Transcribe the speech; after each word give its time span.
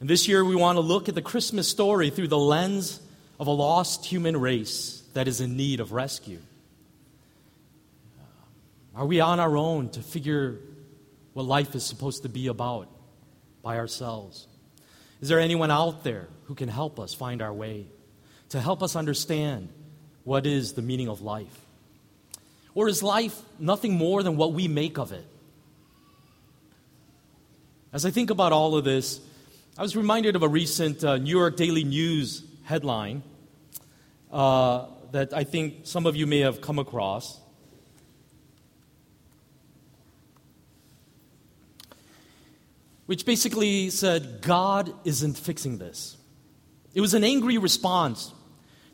And 0.00 0.08
this 0.08 0.28
year 0.28 0.44
we 0.44 0.56
want 0.56 0.76
to 0.76 0.80
look 0.80 1.08
at 1.08 1.14
the 1.14 1.22
Christmas 1.22 1.68
story 1.68 2.10
through 2.10 2.28
the 2.28 2.38
lens 2.38 3.00
of 3.38 3.46
a 3.46 3.50
lost 3.50 4.04
human 4.04 4.36
race 4.36 5.02
that 5.14 5.28
is 5.28 5.40
in 5.40 5.56
need 5.56 5.80
of 5.80 5.92
rescue. 5.92 6.40
Uh, 8.18 9.00
are 9.00 9.06
we 9.06 9.20
on 9.20 9.40
our 9.40 9.56
own 9.56 9.88
to 9.90 10.00
figure 10.00 10.58
what 11.32 11.44
life 11.44 11.74
is 11.74 11.84
supposed 11.84 12.22
to 12.22 12.28
be 12.28 12.48
about 12.48 12.88
by 13.62 13.78
ourselves? 13.78 14.46
Is 15.20 15.28
there 15.28 15.40
anyone 15.40 15.70
out 15.70 16.04
there 16.04 16.28
who 16.44 16.54
can 16.54 16.68
help 16.68 17.00
us 17.00 17.14
find 17.14 17.40
our 17.40 17.52
way, 17.52 17.86
to 18.50 18.60
help 18.60 18.82
us 18.82 18.94
understand 18.94 19.68
what 20.24 20.46
is 20.46 20.74
the 20.74 20.82
meaning 20.82 21.08
of 21.08 21.22
life? 21.22 21.60
Or 22.74 22.88
is 22.88 23.02
life 23.02 23.40
nothing 23.58 23.94
more 23.94 24.22
than 24.22 24.36
what 24.36 24.52
we 24.52 24.68
make 24.68 24.98
of 24.98 25.12
it? 25.12 25.24
As 27.92 28.04
I 28.04 28.10
think 28.10 28.30
about 28.30 28.52
all 28.52 28.76
of 28.76 28.84
this, 28.84 29.20
I 29.76 29.82
was 29.82 29.96
reminded 29.96 30.36
of 30.36 30.44
a 30.44 30.48
recent 30.48 31.02
uh, 31.02 31.16
New 31.16 31.36
York 31.36 31.56
Daily 31.56 31.82
News 31.82 32.44
headline 32.62 33.24
uh, 34.30 34.86
that 35.10 35.34
I 35.34 35.42
think 35.42 35.80
some 35.82 36.06
of 36.06 36.14
you 36.14 36.28
may 36.28 36.38
have 36.40 36.60
come 36.60 36.78
across. 36.78 37.40
Which 43.06 43.26
basically 43.26 43.90
said, 43.90 44.42
God 44.42 44.94
isn't 45.04 45.36
fixing 45.36 45.78
this. 45.78 46.18
It 46.94 47.00
was 47.00 47.12
an 47.12 47.24
angry 47.24 47.58
response 47.58 48.32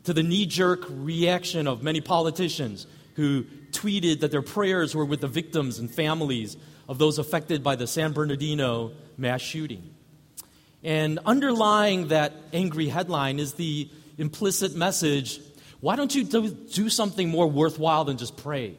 to 0.05 0.13
the 0.13 0.23
knee 0.23 0.47
jerk 0.47 0.85
reaction 0.89 1.67
of 1.67 1.83
many 1.83 2.01
politicians 2.01 2.87
who 3.17 3.43
tweeted 3.69 4.21
that 4.21 4.31
their 4.31 4.41
prayers 4.41 4.95
were 4.95 5.05
with 5.05 5.21
the 5.21 5.27
victims 5.27 5.77
and 5.77 5.93
families 5.93 6.57
of 6.89 6.97
those 6.97 7.19
affected 7.19 7.63
by 7.63 7.75
the 7.75 7.85
San 7.85 8.13
Bernardino 8.13 8.93
mass 9.15 9.41
shooting. 9.41 9.93
And 10.83 11.19
underlying 11.25 12.07
that 12.07 12.33
angry 12.53 12.87
headline 12.87 13.39
is 13.39 13.53
the 13.53 13.89
implicit 14.17 14.75
message 14.75 15.39
why 15.81 15.95
don't 15.95 16.13
you 16.13 16.23
do, 16.23 16.49
do 16.49 16.89
something 16.89 17.27
more 17.27 17.47
worthwhile 17.47 18.05
than 18.05 18.17
just 18.17 18.37
pray? 18.37 18.77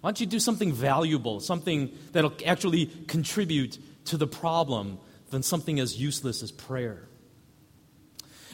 Why 0.00 0.10
don't 0.10 0.20
you 0.20 0.26
do 0.26 0.38
something 0.38 0.72
valuable, 0.72 1.40
something 1.40 1.90
that'll 2.12 2.32
actually 2.46 2.86
contribute 3.08 3.76
to 4.06 4.16
the 4.16 4.28
problem 4.28 4.98
than 5.30 5.42
something 5.42 5.80
as 5.80 6.00
useless 6.00 6.44
as 6.44 6.52
prayer? 6.52 7.08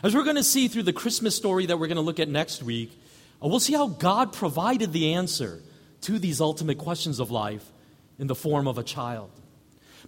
As 0.03 0.15
we're 0.15 0.25
going 0.25 0.37
to 0.37 0.43
see 0.43 0.69
through 0.69 0.85
the 0.85 0.95
Christmas 0.95 1.37
story 1.37 1.67
that 1.67 1.79
we're 1.79 1.87
going 1.87 1.97
to 1.97 2.03
look 2.03 2.21
at 2.21 2.29
next 2.29 2.63
week, 2.63 2.91
uh, 3.43 3.49
we'll 3.49 3.61
see 3.61 3.75
how 3.75 3.89
God 3.89 4.33
provided 4.33 4.93
the 4.95 5.13
answer 5.13 5.61
to 6.03 6.19
these 6.19 6.41
ultimate 6.41 6.79
questions 6.79 7.21
of 7.21 7.31
life 7.31 7.65
in 8.19 8.27
the 8.27 8.35
form 8.35 8.67
of 8.67 8.79
a 8.79 8.83
child. 8.83 9.31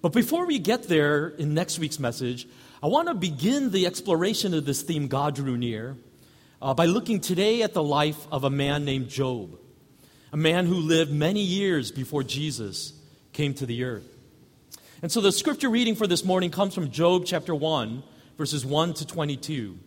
But 0.00 0.12
before 0.12 0.47
we 0.47 0.58
get 0.58 0.84
there 0.84 1.28
in 1.28 1.52
next 1.54 1.78
week's 1.78 1.98
message, 1.98 2.47
I 2.82 2.88
want 2.88 3.08
to 3.08 3.14
begin 3.14 3.70
the 3.70 3.86
exploration 3.86 4.52
of 4.52 4.66
this 4.66 4.82
theme, 4.82 5.08
God 5.08 5.34
drew 5.34 5.56
near, 5.56 5.96
uh, 6.60 6.74
by 6.74 6.84
looking 6.84 7.20
today 7.20 7.62
at 7.62 7.72
the 7.72 7.82
life 7.82 8.26
of 8.31 8.44
a 8.44 8.50
man 8.50 8.84
named 8.84 9.09
Job, 9.09 9.59
a 10.31 10.37
man 10.37 10.66
who 10.66 10.75
lived 10.75 11.10
many 11.10 11.41
years 11.41 11.91
before 11.91 12.22
Jesus 12.22 12.92
came 13.32 13.54
to 13.54 13.66
the 13.66 13.84
earth. 13.84 14.06
And 15.00 15.10
so 15.10 15.22
the 15.22 15.32
scripture 15.32 15.70
reading 15.70 15.94
for 15.94 16.06
this 16.06 16.25
morning 16.25 16.50
comes 16.50 16.75
from 16.75 16.91
Job 16.91 17.25
chapter 17.25 17.54
1, 17.54 18.03
verses 18.37 18.66
1 18.66 18.94
to 18.94 19.06
22. 19.06 19.78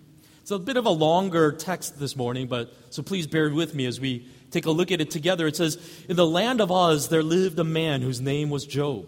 It's 0.41 0.51
a 0.51 0.57
bit 0.57 0.77
of 0.77 0.87
a 0.87 0.91
longer 0.91 1.51
text 1.51 1.99
this 1.99 2.15
morning, 2.15 2.47
but 2.47 2.73
so 2.89 3.03
please 3.03 3.27
bear 3.27 3.51
with 3.51 3.75
me 3.75 3.85
as 3.85 3.99
we 3.99 4.27
take 4.49 4.65
a 4.65 4.71
look 4.71 4.91
at 4.91 4.99
it 4.99 5.11
together. 5.11 5.45
It 5.45 5.55
says, 5.55 5.77
In 6.07 6.15
the 6.15 6.25
land 6.25 6.59
of 6.59 6.71
Uz 6.71 7.09
there 7.09 7.21
lived 7.21 7.59
a 7.59 7.63
man 7.63 8.01
whose 8.01 8.19
name 8.19 8.49
was 8.49 8.65
Job. 8.65 9.07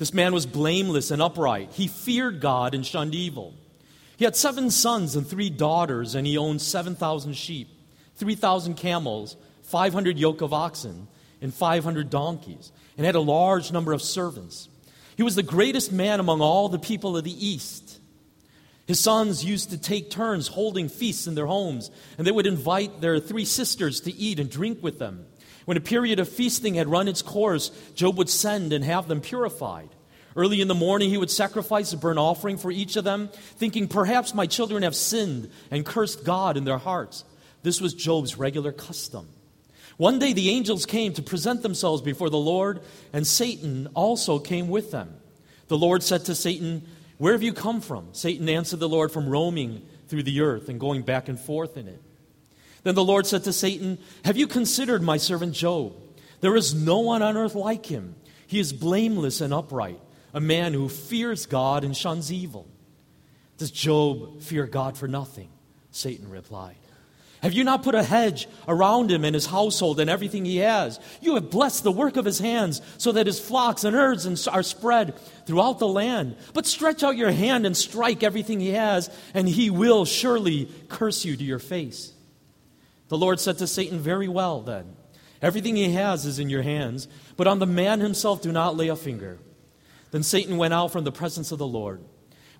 This 0.00 0.14
man 0.14 0.32
was 0.32 0.46
blameless 0.46 1.10
and 1.10 1.20
upright. 1.20 1.72
He 1.74 1.86
feared 1.86 2.40
God 2.40 2.74
and 2.74 2.86
shunned 2.86 3.14
evil. 3.14 3.52
He 4.16 4.24
had 4.24 4.34
seven 4.34 4.70
sons 4.70 5.14
and 5.14 5.26
three 5.26 5.50
daughters, 5.50 6.14
and 6.14 6.26
he 6.26 6.38
owned 6.38 6.62
7,000 6.62 7.34
sheep, 7.34 7.68
3,000 8.16 8.76
camels, 8.78 9.36
500 9.64 10.18
yoke 10.18 10.40
of 10.40 10.54
oxen, 10.54 11.06
and 11.42 11.52
500 11.52 12.08
donkeys, 12.08 12.72
and 12.96 13.04
had 13.04 13.14
a 13.14 13.20
large 13.20 13.72
number 13.72 13.92
of 13.92 14.00
servants. 14.00 14.70
He 15.18 15.22
was 15.22 15.34
the 15.34 15.42
greatest 15.42 15.92
man 15.92 16.18
among 16.18 16.40
all 16.40 16.70
the 16.70 16.78
people 16.78 17.14
of 17.18 17.24
the 17.24 17.46
East. 17.46 18.00
His 18.86 19.00
sons 19.00 19.44
used 19.44 19.68
to 19.68 19.76
take 19.76 20.10
turns 20.10 20.48
holding 20.48 20.88
feasts 20.88 21.26
in 21.26 21.34
their 21.34 21.44
homes, 21.44 21.90
and 22.16 22.26
they 22.26 22.32
would 22.32 22.46
invite 22.46 23.02
their 23.02 23.20
three 23.20 23.44
sisters 23.44 24.00
to 24.00 24.14
eat 24.14 24.40
and 24.40 24.50
drink 24.50 24.82
with 24.82 24.98
them. 24.98 25.26
When 25.64 25.76
a 25.76 25.80
period 25.80 26.18
of 26.18 26.28
feasting 26.28 26.74
had 26.74 26.88
run 26.88 27.08
its 27.08 27.22
course, 27.22 27.70
Job 27.94 28.18
would 28.18 28.28
send 28.28 28.72
and 28.72 28.84
have 28.84 29.08
them 29.08 29.20
purified. 29.20 29.88
Early 30.36 30.60
in 30.60 30.68
the 30.68 30.74
morning, 30.74 31.10
he 31.10 31.18
would 31.18 31.30
sacrifice 31.30 31.92
a 31.92 31.96
burnt 31.96 32.18
offering 32.18 32.56
for 32.56 32.70
each 32.70 32.96
of 32.96 33.04
them, 33.04 33.30
thinking, 33.56 33.88
Perhaps 33.88 34.34
my 34.34 34.46
children 34.46 34.82
have 34.82 34.94
sinned 34.94 35.50
and 35.70 35.84
cursed 35.84 36.24
God 36.24 36.56
in 36.56 36.64
their 36.64 36.78
hearts. 36.78 37.24
This 37.62 37.80
was 37.80 37.94
Job's 37.94 38.38
regular 38.38 38.72
custom. 38.72 39.28
One 39.96 40.18
day, 40.18 40.32
the 40.32 40.50
angels 40.50 40.86
came 40.86 41.12
to 41.14 41.22
present 41.22 41.62
themselves 41.62 42.00
before 42.00 42.30
the 42.30 42.38
Lord, 42.38 42.80
and 43.12 43.26
Satan 43.26 43.88
also 43.94 44.38
came 44.38 44.68
with 44.68 44.90
them. 44.90 45.14
The 45.68 45.76
Lord 45.76 46.02
said 46.02 46.24
to 46.26 46.34
Satan, 46.34 46.86
where 47.20 47.34
have 47.34 47.42
you 47.42 47.52
come 47.52 47.82
from? 47.82 48.08
Satan 48.12 48.48
answered 48.48 48.80
the 48.80 48.88
Lord, 48.88 49.12
From 49.12 49.28
roaming 49.28 49.82
through 50.08 50.22
the 50.22 50.40
earth 50.40 50.70
and 50.70 50.80
going 50.80 51.02
back 51.02 51.28
and 51.28 51.38
forth 51.38 51.76
in 51.76 51.86
it. 51.86 52.00
Then 52.82 52.94
the 52.94 53.04
Lord 53.04 53.26
said 53.26 53.44
to 53.44 53.52
Satan, 53.52 53.98
Have 54.24 54.36
you 54.36 54.46
considered 54.46 55.02
my 55.02 55.16
servant 55.16 55.54
Job? 55.54 55.94
There 56.40 56.56
is 56.56 56.74
no 56.74 57.00
one 57.00 57.22
on 57.22 57.36
earth 57.36 57.54
like 57.54 57.86
him. 57.86 58.14
He 58.46 58.58
is 58.58 58.72
blameless 58.72 59.40
and 59.40 59.52
upright, 59.52 60.00
a 60.32 60.40
man 60.40 60.72
who 60.72 60.88
fears 60.88 61.46
God 61.46 61.84
and 61.84 61.96
shuns 61.96 62.32
evil. 62.32 62.66
Does 63.58 63.70
Job 63.70 64.40
fear 64.40 64.66
God 64.66 64.96
for 64.96 65.06
nothing? 65.06 65.50
Satan 65.90 66.30
replied. 66.30 66.76
Have 67.42 67.54
you 67.54 67.64
not 67.64 67.82
put 67.82 67.94
a 67.94 68.02
hedge 68.02 68.48
around 68.68 69.10
him 69.10 69.24
and 69.24 69.34
his 69.34 69.46
household 69.46 69.98
and 69.98 70.10
everything 70.10 70.44
he 70.44 70.58
has? 70.58 71.00
You 71.22 71.36
have 71.36 71.50
blessed 71.50 71.84
the 71.84 71.92
work 71.92 72.16
of 72.16 72.26
his 72.26 72.38
hands 72.38 72.82
so 72.98 73.12
that 73.12 73.26
his 73.26 73.40
flocks 73.40 73.84
and 73.84 73.96
herds 73.96 74.46
are 74.46 74.62
spread 74.62 75.18
throughout 75.46 75.78
the 75.78 75.88
land. 75.88 76.36
But 76.52 76.66
stretch 76.66 77.02
out 77.02 77.16
your 77.16 77.30
hand 77.30 77.64
and 77.64 77.76
strike 77.76 78.22
everything 78.22 78.60
he 78.60 78.72
has, 78.72 79.08
and 79.32 79.48
he 79.48 79.70
will 79.70 80.04
surely 80.04 80.70
curse 80.88 81.24
you 81.24 81.34
to 81.34 81.44
your 81.44 81.58
face. 81.58 82.12
The 83.10 83.18
Lord 83.18 83.40
said 83.40 83.58
to 83.58 83.66
Satan, 83.66 83.98
Very 83.98 84.28
well, 84.28 84.62
then. 84.62 84.96
Everything 85.42 85.74
he 85.74 85.92
has 85.92 86.24
is 86.24 86.38
in 86.38 86.48
your 86.48 86.62
hands, 86.62 87.08
but 87.36 87.46
on 87.46 87.58
the 87.58 87.66
man 87.66 88.00
himself 88.00 88.40
do 88.40 88.52
not 88.52 88.76
lay 88.76 88.88
a 88.88 88.96
finger. 88.96 89.38
Then 90.12 90.22
Satan 90.22 90.58
went 90.58 90.74
out 90.74 90.92
from 90.92 91.04
the 91.04 91.12
presence 91.12 91.50
of 91.50 91.58
the 91.58 91.66
Lord. 91.66 92.02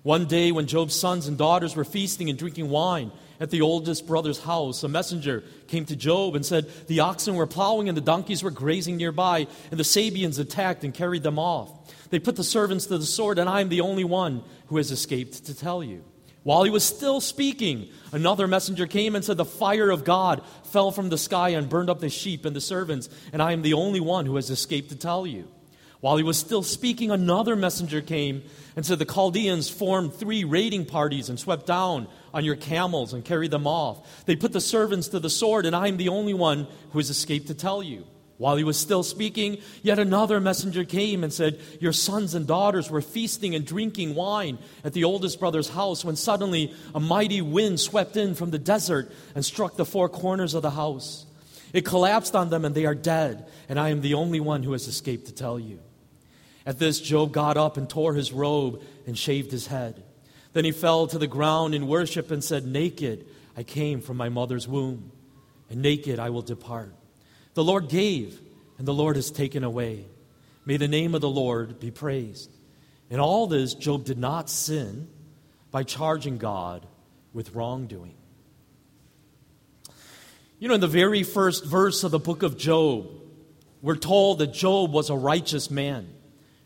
One 0.03 0.25
day, 0.25 0.51
when 0.51 0.67
Job's 0.67 0.95
sons 0.95 1.27
and 1.27 1.37
daughters 1.37 1.75
were 1.75 1.85
feasting 1.85 2.29
and 2.29 2.37
drinking 2.37 2.69
wine, 2.69 3.11
at 3.39 3.49
the 3.49 3.61
oldest 3.61 4.07
brother's 4.07 4.39
house, 4.39 4.83
a 4.83 4.89
messenger 4.89 5.43
came 5.67 5.85
to 5.85 5.95
Job 5.95 6.35
and 6.35 6.45
said, 6.45 6.69
The 6.87 6.99
oxen 6.99 7.35
were 7.35 7.47
plowing 7.47 7.87
and 7.87 7.95
the 7.95 8.01
donkeys 8.01 8.43
were 8.43 8.51
grazing 8.51 8.97
nearby, 8.97 9.47
and 9.69 9.79
the 9.79 9.85
Sabeans 9.85 10.37
attacked 10.37 10.83
and 10.83 10.93
carried 10.93 11.23
them 11.23 11.39
off. 11.39 11.71
They 12.09 12.19
put 12.19 12.35
the 12.35 12.43
servants 12.43 12.87
to 12.87 12.97
the 12.97 13.05
sword, 13.05 13.39
and 13.39 13.49
I 13.49 13.61
am 13.61 13.69
the 13.69 13.81
only 13.81 14.03
one 14.03 14.43
who 14.67 14.77
has 14.77 14.91
escaped 14.91 15.45
to 15.45 15.55
tell 15.55 15.81
you. 15.81 16.03
While 16.43 16.63
he 16.63 16.71
was 16.71 16.83
still 16.83 17.21
speaking, 17.21 17.89
another 18.11 18.47
messenger 18.47 18.87
came 18.87 19.15
and 19.15 19.23
said, 19.23 19.37
The 19.37 19.45
fire 19.45 19.91
of 19.91 20.03
God 20.03 20.41
fell 20.65 20.91
from 20.91 21.09
the 21.09 21.17
sky 21.17 21.49
and 21.49 21.69
burned 21.69 21.89
up 21.89 21.99
the 21.99 22.09
sheep 22.09 22.45
and 22.45 22.55
the 22.55 22.61
servants, 22.61 23.09
and 23.31 23.41
I 23.41 23.51
am 23.51 23.61
the 23.61 23.73
only 23.73 23.99
one 23.99 24.25
who 24.25 24.37
has 24.37 24.49
escaped 24.49 24.89
to 24.89 24.95
tell 24.95 25.27
you. 25.27 25.47
While 25.99 26.17
he 26.17 26.23
was 26.23 26.39
still 26.39 26.63
speaking, 26.63 27.11
another 27.11 27.55
messenger 27.55 28.01
came 28.01 28.41
and 28.75 28.83
said, 28.83 28.97
The 28.97 29.05
Chaldeans 29.05 29.69
formed 29.69 30.15
three 30.15 30.43
raiding 30.43 30.85
parties 30.85 31.29
and 31.29 31.39
swept 31.39 31.67
down 31.67 32.07
on 32.33 32.43
your 32.43 32.55
camels 32.55 33.13
and 33.13 33.23
carry 33.23 33.47
them 33.47 33.67
off. 33.67 34.25
They 34.25 34.35
put 34.35 34.51
the 34.51 34.61
servants 34.61 35.09
to 35.09 35.19
the 35.19 35.29
sword, 35.29 35.67
and 35.67 35.75
I 35.75 35.89
am 35.89 35.97
the 35.97 36.09
only 36.09 36.33
one 36.33 36.67
who 36.91 36.97
has 36.97 37.11
escaped 37.11 37.47
to 37.47 37.53
tell 37.53 37.83
you. 37.83 38.07
While 38.41 38.55
he 38.55 38.63
was 38.63 38.75
still 38.75 39.03
speaking, 39.03 39.59
yet 39.83 39.99
another 39.99 40.39
messenger 40.39 40.83
came 40.83 41.23
and 41.23 41.31
said, 41.31 41.59
Your 41.79 41.93
sons 41.93 42.33
and 42.33 42.47
daughters 42.47 42.89
were 42.89 43.03
feasting 43.03 43.53
and 43.53 43.63
drinking 43.63 44.15
wine 44.15 44.57
at 44.83 44.93
the 44.93 45.03
oldest 45.03 45.39
brother's 45.39 45.69
house 45.69 46.03
when 46.03 46.15
suddenly 46.15 46.73
a 46.95 46.99
mighty 46.99 47.43
wind 47.43 47.79
swept 47.79 48.17
in 48.17 48.33
from 48.33 48.49
the 48.49 48.57
desert 48.57 49.11
and 49.35 49.45
struck 49.45 49.75
the 49.75 49.85
four 49.85 50.09
corners 50.09 50.55
of 50.55 50.63
the 50.63 50.71
house. 50.71 51.27
It 51.71 51.85
collapsed 51.85 52.35
on 52.35 52.49
them, 52.49 52.65
and 52.65 52.73
they 52.73 52.87
are 52.87 52.95
dead, 52.95 53.47
and 53.69 53.79
I 53.79 53.89
am 53.89 54.01
the 54.01 54.15
only 54.15 54.39
one 54.39 54.63
who 54.63 54.71
has 54.71 54.87
escaped 54.87 55.27
to 55.27 55.33
tell 55.35 55.59
you. 55.59 55.77
At 56.65 56.79
this, 56.79 56.99
Job 56.99 57.31
got 57.31 57.57
up 57.57 57.77
and 57.77 57.87
tore 57.87 58.15
his 58.15 58.33
robe 58.33 58.81
and 59.05 59.15
shaved 59.15 59.51
his 59.51 59.67
head. 59.67 60.01
Then 60.53 60.65
he 60.65 60.71
fell 60.71 61.05
to 61.05 61.19
the 61.19 61.27
ground 61.27 61.75
in 61.75 61.85
worship 61.85 62.31
and 62.31 62.43
said, 62.43 62.65
Naked 62.65 63.23
I 63.55 63.61
came 63.61 64.01
from 64.01 64.17
my 64.17 64.29
mother's 64.29 64.67
womb, 64.67 65.11
and 65.69 65.83
naked 65.83 66.17
I 66.17 66.31
will 66.31 66.41
depart. 66.41 66.95
The 67.53 67.63
Lord 67.63 67.89
gave, 67.89 68.39
and 68.77 68.87
the 68.87 68.93
Lord 68.93 69.15
has 69.15 69.31
taken 69.31 69.63
away. 69.63 70.05
May 70.65 70.77
the 70.77 70.87
name 70.87 71.15
of 71.15 71.21
the 71.21 71.29
Lord 71.29 71.79
be 71.79 71.91
praised. 71.91 72.49
In 73.09 73.19
all 73.19 73.47
this, 73.47 73.73
Job 73.73 74.05
did 74.05 74.17
not 74.17 74.49
sin 74.49 75.07
by 75.69 75.83
charging 75.83 76.37
God 76.37 76.85
with 77.33 77.53
wrongdoing. 77.53 78.15
You 80.59 80.67
know, 80.67 80.75
in 80.75 80.81
the 80.81 80.87
very 80.87 81.23
first 81.23 81.65
verse 81.65 82.03
of 82.03 82.11
the 82.11 82.19
book 82.19 82.43
of 82.43 82.57
Job, 82.57 83.09
we're 83.81 83.95
told 83.95 84.39
that 84.39 84.53
Job 84.53 84.91
was 84.91 85.09
a 85.09 85.15
righteous 85.15 85.71
man 85.71 86.07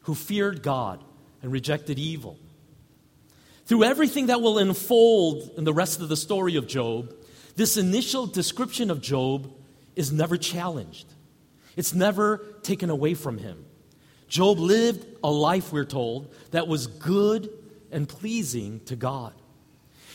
who 0.01 0.13
feared 0.13 0.61
God 0.61 1.03
and 1.41 1.51
rejected 1.51 1.97
evil. 1.97 2.37
Through 3.65 3.85
everything 3.85 4.27
that 4.27 4.41
will 4.41 4.57
unfold 4.57 5.51
in 5.57 5.63
the 5.63 5.73
rest 5.73 6.01
of 6.01 6.09
the 6.09 6.17
story 6.17 6.57
of 6.57 6.67
Job, 6.67 7.15
this 7.55 7.77
initial 7.77 8.27
description 8.27 8.91
of 8.91 9.01
Job 9.01 9.51
is 9.95 10.11
never 10.11 10.37
challenged. 10.37 11.07
It's 11.75 11.93
never 11.93 12.37
taken 12.63 12.89
away 12.89 13.13
from 13.13 13.37
him. 13.37 13.65
Job 14.27 14.59
lived 14.59 15.05
a 15.23 15.29
life, 15.29 15.71
we're 15.71 15.85
told, 15.85 16.33
that 16.51 16.67
was 16.67 16.87
good 16.87 17.49
and 17.91 18.07
pleasing 18.07 18.81
to 18.85 18.95
God. 18.95 19.33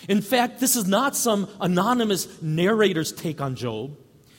In 0.08 0.22
fact, 0.22 0.60
this 0.60 0.76
is 0.76 0.86
not 0.86 1.14
some 1.14 1.48
anonymous 1.60 2.42
narrator's 2.42 3.12
take 3.12 3.40
on 3.40 3.54
Job. 3.54 3.96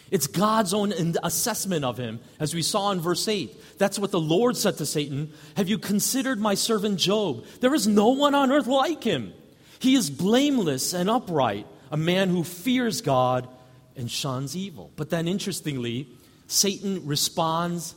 It's 0.09 0.27
God's 0.27 0.73
own 0.73 0.93
assessment 1.23 1.85
of 1.85 1.97
him, 1.97 2.19
as 2.39 2.53
we 2.53 2.61
saw 2.61 2.91
in 2.91 2.99
verse 2.99 3.27
8. 3.27 3.77
That's 3.77 3.97
what 3.97 4.11
the 4.11 4.19
Lord 4.19 4.57
said 4.57 4.77
to 4.77 4.85
Satan 4.85 5.31
Have 5.55 5.69
you 5.69 5.77
considered 5.77 6.39
my 6.39 6.55
servant 6.55 6.99
Job? 6.99 7.45
There 7.61 7.73
is 7.73 7.88
no 7.88 8.09
one 8.09 8.35
on 8.35 8.51
earth 8.51 8.67
like 8.67 9.03
him. 9.03 9.33
He 9.79 9.95
is 9.95 10.09
blameless 10.09 10.93
and 10.93 11.09
upright, 11.09 11.65
a 11.89 11.97
man 11.97 12.29
who 12.29 12.43
fears 12.43 13.01
God 13.01 13.47
and 13.95 14.09
shuns 14.09 14.55
evil. 14.55 14.91
But 14.95 15.09
then, 15.09 15.27
interestingly, 15.27 16.07
Satan 16.47 17.05
responds 17.05 17.95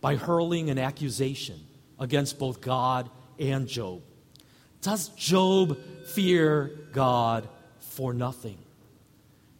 by 0.00 0.16
hurling 0.16 0.70
an 0.70 0.78
accusation 0.78 1.60
against 1.98 2.38
both 2.38 2.60
God 2.60 3.10
and 3.38 3.66
Job. 3.66 4.02
Does 4.82 5.08
Job 5.08 5.78
fear 6.06 6.70
God 6.92 7.48
for 7.80 8.14
nothing? 8.14 8.58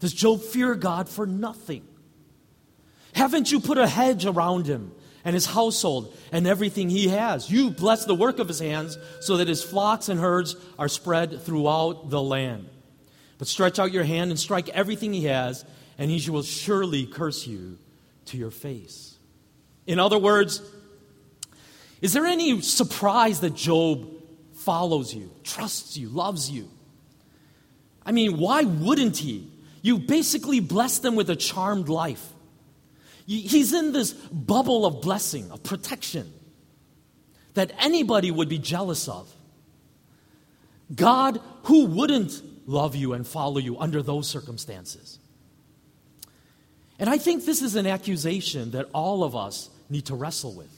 Does 0.01 0.13
Job 0.13 0.43
fear 0.43 0.75
God 0.75 1.09
for 1.09 1.27
nothing? 1.27 1.85
Haven't 3.15 3.51
you 3.51 3.59
put 3.59 3.79
a 3.79 3.87
hedge 3.87 4.27
around 4.27 4.67
him 4.67 4.93
and 5.25 5.35
his 5.35 5.47
household 5.47 6.17
and 6.31 6.47
everything 6.47 6.89
he 6.89 7.09
has? 7.09 7.51
You 7.51 7.71
bless 7.71 8.05
the 8.05 8.15
work 8.15 8.39
of 8.39 8.47
his 8.47 8.61
hands 8.61 8.97
so 9.21 9.39
that 9.39 9.49
his 9.49 9.65
flocks 9.65 10.09
and 10.09 10.21
herds 10.21 10.55
are 10.79 10.89
spread 10.89 11.43
throughout 11.43 12.11
the 12.11 12.23
land. 12.23 12.69
But 13.39 13.47
stretch 13.49 13.79
out 13.79 13.93
your 13.93 14.05
hand 14.05 14.31
and 14.31 14.39
strike 14.39 14.69
everything 14.71 15.13
he 15.13 15.25
has, 15.25 15.65
and 15.97 16.11
he 16.11 16.31
will 16.31 16.43
surely 16.43 17.07
curse 17.07 17.47
you 17.47 17.79
to 18.27 18.37
your 18.37 18.51
face. 18.51 19.17
In 19.87 19.99
other 19.99 20.19
words, 20.19 20.61
is 22.03 22.13
there 22.13 22.27
any 22.27 22.61
surprise 22.61 23.41
that 23.41 23.55
Job 23.55 24.09
follows 24.55 25.15
you, 25.15 25.31
trusts 25.45 25.97
you, 25.97 26.09
loves 26.09 26.51
you? 26.51 26.69
I 28.05 28.13
mean, 28.13 28.39
why 28.39 28.63
wouldn't 28.63 29.17
he? 29.17 29.51
You 29.83 29.99
basically 29.99 30.61
bless 30.61 30.99
them 30.99 31.15
with 31.15 31.31
a 31.31 31.37
charmed 31.37 31.89
life. 31.89 32.27
He's 33.27 33.73
in 33.73 33.93
this 33.93 34.13
bubble 34.13 34.87
of 34.87 35.03
blessing, 35.03 35.51
of 35.51 35.63
protection 35.63 36.33
that 37.55 37.73
anybody 37.79 38.31
would 38.31 38.49
be 38.49 38.59
jealous 38.59 39.09
of. 39.09 39.31
God, 40.95 41.41
who 41.65 41.87
wouldn't 41.87 42.43
love 42.69 42.95
you 42.95 43.15
and 43.15 43.27
follow 43.27 43.59
you 43.59 43.77
under 43.79 44.03
those 44.03 44.29
circumstances? 44.29 45.19
And 47.01 47.11
I 47.11 47.19
think 47.19 47.45
this 47.45 47.63
is 47.63 47.75
an 47.75 47.87
accusation 47.87 48.73
that 48.73 48.87
all 48.93 49.25
of 49.25 49.35
us 49.35 49.71
need 49.91 50.07
to 50.07 50.15
wrestle 50.15 50.53
with, 50.53 50.71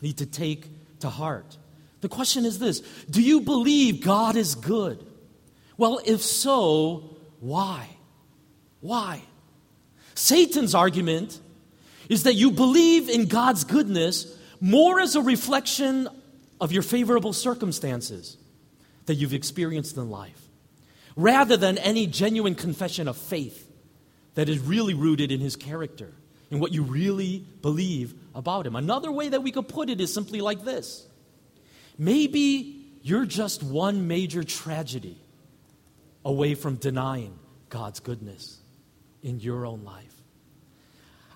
need 0.00 0.18
to 0.18 0.26
take 0.26 0.66
to 1.00 1.08
heart. 1.08 1.56
The 2.00 2.08
question 2.08 2.44
is 2.44 2.58
this 2.58 2.80
Do 3.10 3.22
you 3.22 3.40
believe 3.40 4.00
God 4.00 4.36
is 4.36 4.54
good? 4.54 5.04
Well, 5.76 6.00
if 6.04 6.22
so, 6.22 7.16
why? 7.40 7.88
Why? 8.80 9.22
Satan's 10.14 10.74
argument 10.74 11.38
is 12.08 12.22
that 12.22 12.34
you 12.34 12.50
believe 12.50 13.08
in 13.08 13.26
God's 13.26 13.64
goodness 13.64 14.34
more 14.60 15.00
as 15.00 15.16
a 15.16 15.20
reflection 15.20 16.08
of 16.60 16.72
your 16.72 16.82
favorable 16.82 17.32
circumstances 17.32 18.36
that 19.06 19.14
you've 19.14 19.34
experienced 19.34 19.96
in 19.96 20.10
life, 20.10 20.40
rather 21.16 21.56
than 21.56 21.78
any 21.78 22.06
genuine 22.06 22.54
confession 22.54 23.08
of 23.08 23.16
faith 23.16 23.68
that 24.34 24.48
is 24.48 24.58
really 24.60 24.94
rooted 24.94 25.32
in 25.32 25.40
his 25.40 25.56
character 25.56 26.12
and 26.50 26.60
what 26.60 26.72
you 26.72 26.82
really 26.82 27.44
believe 27.62 28.14
about 28.34 28.66
him. 28.66 28.76
Another 28.76 29.10
way 29.10 29.28
that 29.30 29.42
we 29.42 29.50
could 29.50 29.66
put 29.66 29.90
it 29.90 30.00
is 30.00 30.12
simply 30.12 30.40
like 30.40 30.62
this 30.64 31.06
maybe 31.98 32.84
you're 33.02 33.24
just 33.24 33.62
one 33.62 34.06
major 34.06 34.44
tragedy 34.44 35.16
away 36.24 36.54
from 36.54 36.76
denying 36.76 37.38
God's 37.70 38.00
goodness 38.00 38.58
in 39.22 39.40
your 39.40 39.64
own 39.64 39.84
life. 39.84 40.12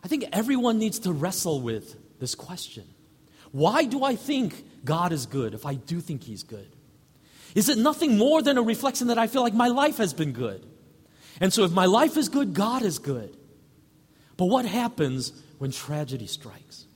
I 0.02 0.08
think 0.08 0.24
everyone 0.32 0.78
needs 0.78 1.00
to 1.00 1.12
wrestle 1.12 1.60
with 1.60 1.96
this 2.18 2.34
question 2.34 2.84
Why 3.52 3.84
do 3.84 4.04
I 4.04 4.16
think 4.16 4.64
God 4.84 5.12
is 5.12 5.26
good 5.26 5.54
if 5.54 5.64
I 5.64 5.74
do 5.74 6.00
think 6.00 6.22
He's 6.22 6.42
good? 6.42 6.68
Is 7.54 7.68
it 7.68 7.78
nothing 7.78 8.16
more 8.16 8.42
than 8.42 8.58
a 8.58 8.62
reflection 8.62 9.08
that 9.08 9.18
I 9.18 9.26
feel 9.26 9.42
like 9.42 9.54
my 9.54 9.68
life 9.68 9.98
has 9.98 10.14
been 10.14 10.32
good? 10.32 10.64
And 11.40 11.52
so 11.52 11.64
if 11.64 11.72
my 11.72 11.86
life 11.86 12.16
is 12.16 12.28
good, 12.28 12.54
God 12.54 12.82
is 12.82 12.98
good. 12.98 13.36
But 14.36 14.46
what 14.46 14.64
happens 14.64 15.32
when 15.58 15.70
tragedy 15.70 16.26
strikes? 16.26 16.86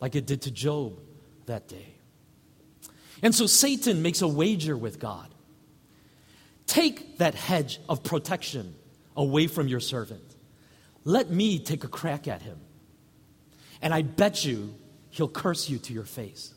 Like 0.00 0.14
it 0.14 0.26
did 0.26 0.42
to 0.42 0.50
Job 0.50 0.98
that 1.46 1.68
day. 1.68 1.94
And 3.22 3.34
so 3.34 3.46
Satan 3.46 4.02
makes 4.02 4.22
a 4.22 4.28
wager 4.28 4.76
with 4.76 4.98
God. 4.98 5.28
Take 6.66 7.18
that 7.18 7.34
hedge 7.34 7.80
of 7.88 8.02
protection 8.02 8.74
away 9.16 9.46
from 9.46 9.68
your 9.68 9.80
servant. 9.80 10.24
Let 11.04 11.30
me 11.30 11.58
take 11.58 11.84
a 11.84 11.88
crack 11.88 12.26
at 12.26 12.42
him. 12.42 12.58
And 13.80 13.92
I 13.92 14.02
bet 14.02 14.44
you 14.44 14.74
he'll 15.10 15.28
curse 15.28 15.68
you 15.68 15.78
to 15.78 15.92
your 15.92 16.04
face. 16.04 16.54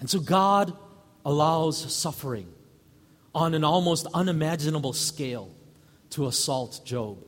And 0.00 0.10
so 0.10 0.18
God 0.18 0.76
allows 1.24 1.92
suffering 1.92 2.52
on 3.34 3.54
an 3.54 3.64
almost 3.64 4.06
unimaginable 4.14 4.92
scale 4.92 5.54
to 6.10 6.26
assault 6.26 6.80
Job. 6.84 7.18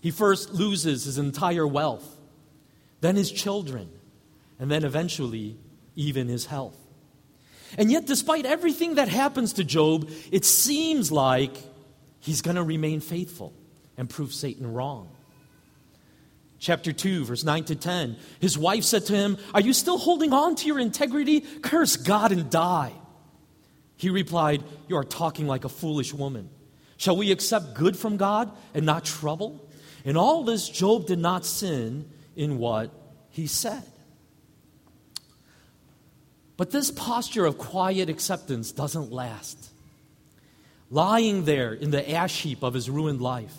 He 0.00 0.10
first 0.10 0.52
loses 0.52 1.04
his 1.04 1.18
entire 1.18 1.66
wealth, 1.66 2.04
then 3.00 3.16
his 3.16 3.30
children, 3.30 3.88
and 4.58 4.70
then 4.70 4.84
eventually 4.84 5.56
even 5.96 6.28
his 6.28 6.46
health. 6.46 6.76
And 7.76 7.90
yet, 7.90 8.06
despite 8.06 8.46
everything 8.46 8.96
that 8.96 9.08
happens 9.08 9.54
to 9.54 9.64
Job, 9.64 10.08
it 10.30 10.44
seems 10.44 11.10
like 11.10 11.56
he's 12.20 12.42
going 12.42 12.56
to 12.56 12.62
remain 12.62 13.00
faithful 13.00 13.52
and 13.96 14.08
prove 14.08 14.32
Satan 14.32 14.72
wrong. 14.72 15.08
Chapter 16.64 16.94
2, 16.94 17.26
verse 17.26 17.44
9 17.44 17.64
to 17.64 17.76
10. 17.76 18.16
His 18.40 18.56
wife 18.56 18.84
said 18.84 19.04
to 19.06 19.12
him, 19.12 19.36
Are 19.52 19.60
you 19.60 19.74
still 19.74 19.98
holding 19.98 20.32
on 20.32 20.56
to 20.56 20.66
your 20.66 20.78
integrity? 20.78 21.42
Curse 21.42 21.96
God 21.96 22.32
and 22.32 22.48
die. 22.48 22.92
He 23.98 24.08
replied, 24.08 24.64
You 24.88 24.96
are 24.96 25.04
talking 25.04 25.46
like 25.46 25.66
a 25.66 25.68
foolish 25.68 26.14
woman. 26.14 26.48
Shall 26.96 27.18
we 27.18 27.30
accept 27.32 27.74
good 27.74 27.98
from 27.98 28.16
God 28.16 28.50
and 28.72 28.86
not 28.86 29.04
trouble? 29.04 29.68
In 30.06 30.16
all 30.16 30.42
this, 30.42 30.66
Job 30.66 31.06
did 31.06 31.18
not 31.18 31.44
sin 31.44 32.10
in 32.34 32.56
what 32.56 32.90
he 33.28 33.46
said. 33.46 33.84
But 36.56 36.70
this 36.70 36.90
posture 36.90 37.44
of 37.44 37.58
quiet 37.58 38.08
acceptance 38.08 38.72
doesn't 38.72 39.12
last. 39.12 39.70
Lying 40.90 41.44
there 41.44 41.74
in 41.74 41.90
the 41.90 42.10
ash 42.10 42.40
heap 42.40 42.62
of 42.62 42.72
his 42.72 42.88
ruined 42.88 43.20
life, 43.20 43.54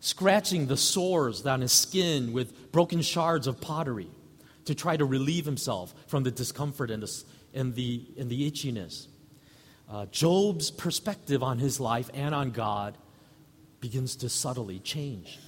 scratching 0.00 0.66
the 0.66 0.76
sores 0.76 1.42
down 1.42 1.60
his 1.60 1.72
skin 1.72 2.32
with 2.32 2.72
broken 2.72 3.02
shards 3.02 3.46
of 3.46 3.60
pottery 3.60 4.08
to 4.64 4.74
try 4.74 4.96
to 4.96 5.04
relieve 5.04 5.44
himself 5.44 5.94
from 6.06 6.22
the 6.22 6.30
discomfort 6.30 6.90
and 6.90 7.02
the, 7.02 7.24
and 7.54 7.74
the, 7.74 8.06
and 8.18 8.30
the 8.30 8.50
itchiness. 8.50 9.06
Uh, 9.88 10.06
Job's 10.06 10.70
perspective 10.70 11.42
on 11.42 11.58
his 11.58 11.80
life 11.80 12.10
and 12.14 12.34
on 12.34 12.50
God 12.50 12.96
begins 13.80 14.16
to 14.16 14.28
subtly 14.28 14.78
change. 14.78 15.38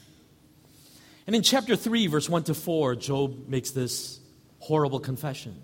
And 1.27 1.37
in 1.37 1.43
chapter 1.43 1.77
3, 1.77 2.09
verse 2.09 2.29
1 2.29 2.45
to 2.45 2.55
4, 2.55 2.97
Job 2.97 3.49
makes 3.49 3.71
this 3.71 4.19
horrible 4.59 5.01
confession. 5.01 5.63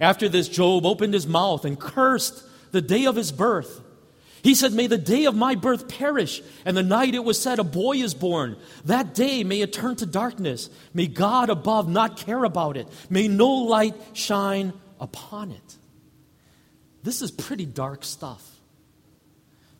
After 0.00 0.28
this, 0.28 0.48
Job 0.48 0.86
opened 0.86 1.14
his 1.14 1.26
mouth 1.26 1.64
and 1.64 1.78
cursed 1.78 2.44
the 2.70 2.80
day 2.80 3.06
of 3.06 3.16
his 3.16 3.32
birth. 3.32 3.80
He 4.42 4.54
said, 4.54 4.72
May 4.72 4.86
the 4.86 4.98
day 4.98 5.24
of 5.24 5.34
my 5.34 5.54
birth 5.54 5.88
perish, 5.88 6.42
and 6.64 6.76
the 6.76 6.82
night 6.82 7.14
it 7.14 7.24
was 7.24 7.40
said, 7.40 7.58
A 7.58 7.64
boy 7.64 7.96
is 7.96 8.14
born. 8.14 8.56
That 8.84 9.14
day 9.14 9.44
may 9.44 9.60
it 9.60 9.72
turn 9.72 9.96
to 9.96 10.06
darkness. 10.06 10.70
May 10.94 11.06
God 11.06 11.50
above 11.50 11.88
not 11.88 12.16
care 12.16 12.44
about 12.44 12.76
it. 12.76 12.88
May 13.10 13.28
no 13.28 13.48
light 13.48 13.94
shine 14.12 14.72
upon 15.00 15.52
it. 15.52 15.76
this 17.02 17.22
is 17.22 17.30
pretty 17.30 17.64
dark 17.64 18.04
stuff. 18.04 18.44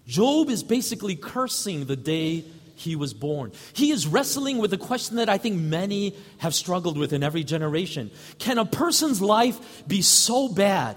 Job 0.07 0.49
is 0.49 0.63
basically 0.63 1.17
cursing 1.17 1.85
the 1.85 1.97
day 1.97 2.45
he 2.77 2.97
was 2.97 3.13
born. 3.13 3.53
He 3.75 3.91
is 3.91 4.07
wrestling 4.07 4.59
with 4.59 4.73
a 4.73 4.79
question 4.79 5.17
that 5.17 5.29
I 5.29 5.37
think 5.37 5.57
many 5.57 6.17
have 6.39 6.55
struggled 6.55 6.97
with 6.97 7.13
in 7.13 7.23
every 7.23 7.45
generation. 7.45 8.11
Can 8.39 8.57
a 8.57 8.65
person's 8.65 9.21
life 9.21 9.87
be 9.87 10.01
so 10.01 10.49
bad 10.49 10.97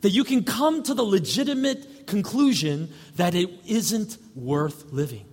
that 0.00 0.10
you 0.10 0.24
can 0.24 0.42
come 0.42 0.82
to 0.82 0.94
the 0.94 1.02
legitimate 1.02 1.86
conclusion 2.08 2.92
that 3.16 3.34
it 3.34 3.48
isn't 3.66 4.18
worth 4.34 4.92
living? 4.92 5.26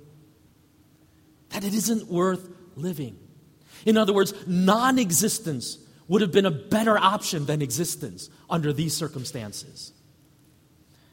That 1.50 1.64
it 1.64 1.74
isn't 1.74 2.08
worth 2.08 2.48
living. 2.76 3.18
In 3.86 3.98
other 3.98 4.14
words, 4.14 4.34
non 4.46 5.00
existence 5.00 5.80
would 6.08 6.22
have 6.22 6.32
been 6.32 6.46
a 6.46 6.52
better 6.52 6.98
option 6.98 7.46
than 7.46 7.62
existence 7.62 8.30
under 8.50 8.72
these 8.72 8.96
circumstances. 8.96 9.92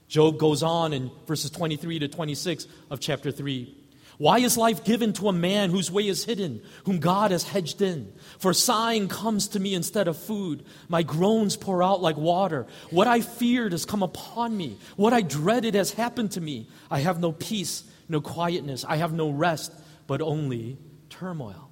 Job 0.09 0.39
goes 0.39 0.63
on 0.63 0.93
in 0.93 1.11
verses 1.27 1.51
23 1.51 2.01
to 2.01 2.09
26 2.09 2.67
of 2.91 3.01
chapter 3.01 3.31
3. 3.33 3.82
Why 4.19 4.39
is 4.39 4.57
life 4.57 4.85
given 4.85 5.13
to 5.15 5.29
a 5.29 5.33
man 5.33 5.71
whose 5.71 5.91
way 5.91 6.07
is 6.07 6.25
hidden, 6.25 6.63
whom 6.85 6.99
God 6.99 7.31
has 7.31 7.45
hedged 7.45 7.81
in? 7.81 8.13
For 8.39 8.53
sighing 8.53 9.09
comes 9.09 9.49
to 9.49 9.61
me 9.61 9.75
instead 9.75 10.09
of 10.09 10.17
food. 10.17 10.65
My 10.89 11.03
groans 11.03 11.57
pour 11.57 11.83
out 11.83 12.03
like 12.03 12.17
water. 12.17 12.67
What 12.91 13.07
I 13.07 13.21
feared 13.21 13.73
has 13.73 13.85
come 13.85 14.03
upon 14.03 14.57
me. 14.57 14.79
What 14.97 15.13
I 15.13 15.23
dreaded 15.23 15.75
has 15.75 15.93
happened 15.93 16.33
to 16.33 16.41
me. 16.41 16.69
I 16.91 17.01
have 17.01 17.21
no 17.21 17.33
peace, 17.33 17.85
no 18.09 18.21
quietness. 18.21 18.85
I 18.85 18.97
have 18.97 19.13
no 19.13 19.31
rest, 19.31 19.73
but 20.07 20.21
only 20.21 20.79
turmoil. 21.09 21.71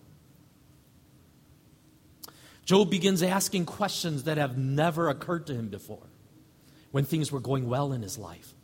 Job 2.65 2.91
begins 2.91 3.23
asking 3.23 3.67
questions 3.67 4.25
that 4.25 4.39
have 4.39 4.57
never 4.57 5.09
occurred 5.09 5.47
to 5.49 5.55
him 5.55 5.69
before 5.69 6.07
when 6.91 7.05
things 7.05 7.31
were 7.33 7.41
going 7.41 7.69
well 7.69 7.93
in 7.93 8.03
his 8.03 8.17
life. 8.17 8.55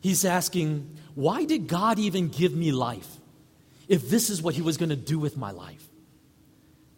He's 0.00 0.24
asking, 0.24 0.96
why 1.14 1.44
did 1.44 1.68
God 1.68 1.98
even 1.98 2.28
give 2.28 2.54
me 2.54 2.72
life 2.72 3.08
if 3.88 4.08
this 4.08 4.30
is 4.30 4.42
what 4.42 4.54
He 4.54 4.62
was 4.62 4.76
going 4.76 4.88
to 4.88 4.96
do 4.96 5.18
with 5.18 5.36
my 5.36 5.50
life? 5.50 5.86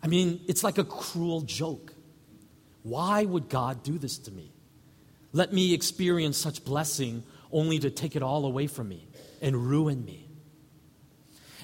I 0.03 0.07
mean, 0.09 0.41
it's 0.49 0.65
like 0.65 0.79
a 0.79 0.85
cruel 0.85 1.43
joke. 1.43 1.93
Why 2.83 3.25
would 3.25 3.49
God 3.49 3.83
do 3.83 3.99
this 3.99 4.19
to 4.19 4.31
me? 4.33 4.53
Let 5.33 5.53
me 5.53 5.73
experience 5.73 6.37
such 6.37 6.65
blessing 6.65 7.23
only 7.51 7.79
to 7.79 7.91
take 7.91 8.17
it 8.17 8.23
all 8.23 8.45
away 8.45 8.67
from 8.67 8.89
me 8.89 9.07
and 9.41 9.57
ruin 9.57 10.05
me. 10.05 10.29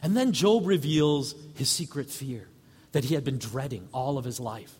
And 0.03 0.17
then 0.17 0.33
Job 0.33 0.67
reveals 0.67 1.35
his 1.55 1.69
secret 1.69 2.11
fear 2.11 2.49
that 2.93 3.05
he 3.05 3.15
had 3.15 3.25
been 3.25 3.39
dreading 3.39 3.89
all 3.93 4.17
of 4.17 4.25
his 4.25 4.39
life. 4.39 4.73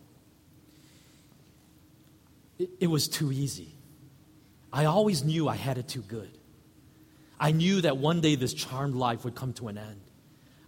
It, 2.59 2.71
it 2.81 2.87
was 2.87 3.09
too 3.09 3.33
easy. 3.33 3.75
I 4.73 4.85
always 4.85 5.25
knew 5.25 5.49
I 5.49 5.57
had 5.57 5.79
it 5.79 5.89
too 5.89 6.03
good. 6.03 6.38
I 7.41 7.53
knew 7.53 7.81
that 7.83 7.97
one 7.97 8.21
day 8.21 8.35
this 8.35 8.55
charmed 8.55 8.95
life 8.95 9.25
would 9.25 9.35
come 9.35 9.53
to 9.55 9.69
an 9.69 9.79
end. 9.79 10.01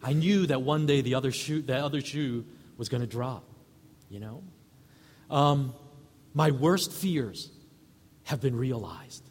I 0.03 0.13
knew 0.13 0.47
that 0.47 0.63
one 0.63 0.87
day 0.87 1.01
the 1.01 1.15
other 1.15 1.33
shoe, 1.33 1.63
the 1.63 1.77
other 1.77 2.01
shoe 2.01 2.45
was 2.77 2.89
going 2.89 3.03
to 3.03 3.07
drop, 3.07 3.45
you 4.09 4.21
know? 4.21 4.43
Um, 5.31 5.75
my 6.33 6.51
worst 6.51 6.93
fears 6.93 7.51
have 8.25 8.41
been 8.41 8.57
realized. 8.57 9.23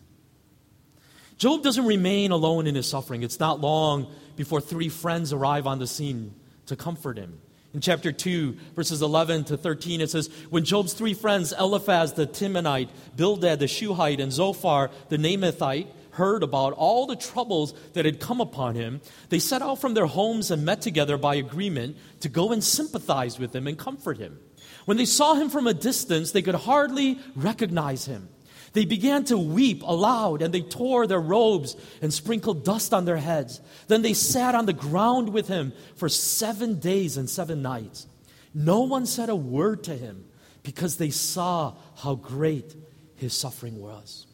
Job 1.38 1.64
doesn't 1.64 1.86
remain 1.86 2.32
alone 2.32 2.68
in 2.68 2.76
his 2.76 2.88
suffering. 2.88 3.24
It's 3.24 3.40
not 3.40 3.62
long 3.62 4.14
before 4.36 4.60
three 4.60 4.90
friends 4.90 5.32
arrive 5.32 5.66
on 5.66 5.80
the 5.80 5.88
scene 5.88 6.36
to 6.66 6.76
comfort 6.76 7.18
him. 7.18 7.40
In 7.74 7.82
chapter 7.82 8.12
2, 8.12 8.58
verses 8.76 9.02
11 9.02 9.46
to 9.46 9.58
13, 9.58 10.02
it 10.02 10.10
says, 10.10 10.30
When 10.50 10.66
Job's 10.66 10.94
three 10.94 11.14
friends, 11.14 11.54
Eliphaz 11.58 12.14
the 12.14 12.26
Temanite, 12.26 12.90
Bildad 13.16 13.60
the 13.60 13.68
Shuhite, 13.68 14.20
and 14.20 14.34
Zophar 14.34 14.90
the 15.10 15.18
Naamathite, 15.18 15.88
heard 16.20 16.44
about 16.44 16.74
all 16.74 17.08
the 17.08 17.16
troubles 17.16 17.74
that 17.94 18.06
had 18.06 18.20
come 18.20 18.40
upon 18.40 18.76
him, 18.76 19.02
they 19.30 19.40
set 19.40 19.64
out 19.64 19.82
from 19.82 19.96
their 19.96 20.06
homes 20.06 20.52
and 20.52 20.64
met 20.64 20.82
together 20.82 21.18
by 21.18 21.34
agreement 21.36 21.98
to 22.20 22.30
go 22.30 22.52
and 22.52 22.64
sympathize 22.64 23.40
with 23.40 23.56
him 23.56 23.66
and 23.66 23.80
comfort 23.80 24.20
him. 24.20 24.38
When 24.86 24.98
they 24.98 25.06
saw 25.06 25.34
him 25.34 25.50
from 25.50 25.66
a 25.66 25.74
distance, 25.74 26.32
they 26.32 26.44
could 26.44 26.56
hardly 26.56 27.18
recognize 27.36 28.06
him. 28.06 28.30
They 28.74 28.86
began 28.86 29.24
to 29.26 29.38
weep 29.38 29.82
aloud, 29.82 30.42
and 30.42 30.54
they 30.54 30.62
tore 30.62 31.08
their 31.08 31.20
robes 31.20 31.76
and 32.02 32.14
sprinkled 32.14 32.64
dust 32.64 32.94
on 32.94 33.06
their 33.06 33.18
heads. 33.18 33.62
Then 33.88 34.04
they 34.04 34.14
sat 34.14 34.54
on 34.54 34.68
the 34.68 34.74
ground 34.74 35.30
with 35.30 35.48
him 35.48 35.74
for 35.96 36.10
seven 36.10 36.80
days 36.80 37.18
and 37.18 37.30
seven 37.30 37.62
nights. 37.62 38.08
No 38.54 38.82
one 38.82 39.06
said 39.06 39.30
a 39.30 39.36
word 39.36 39.84
to 39.86 39.96
him 39.96 40.26
because 40.64 40.98
they 40.98 41.10
saw 41.10 41.76
how 41.98 42.16
great 42.16 42.76
his 43.16 43.34
suffering 43.34 43.80
was. 43.80 44.28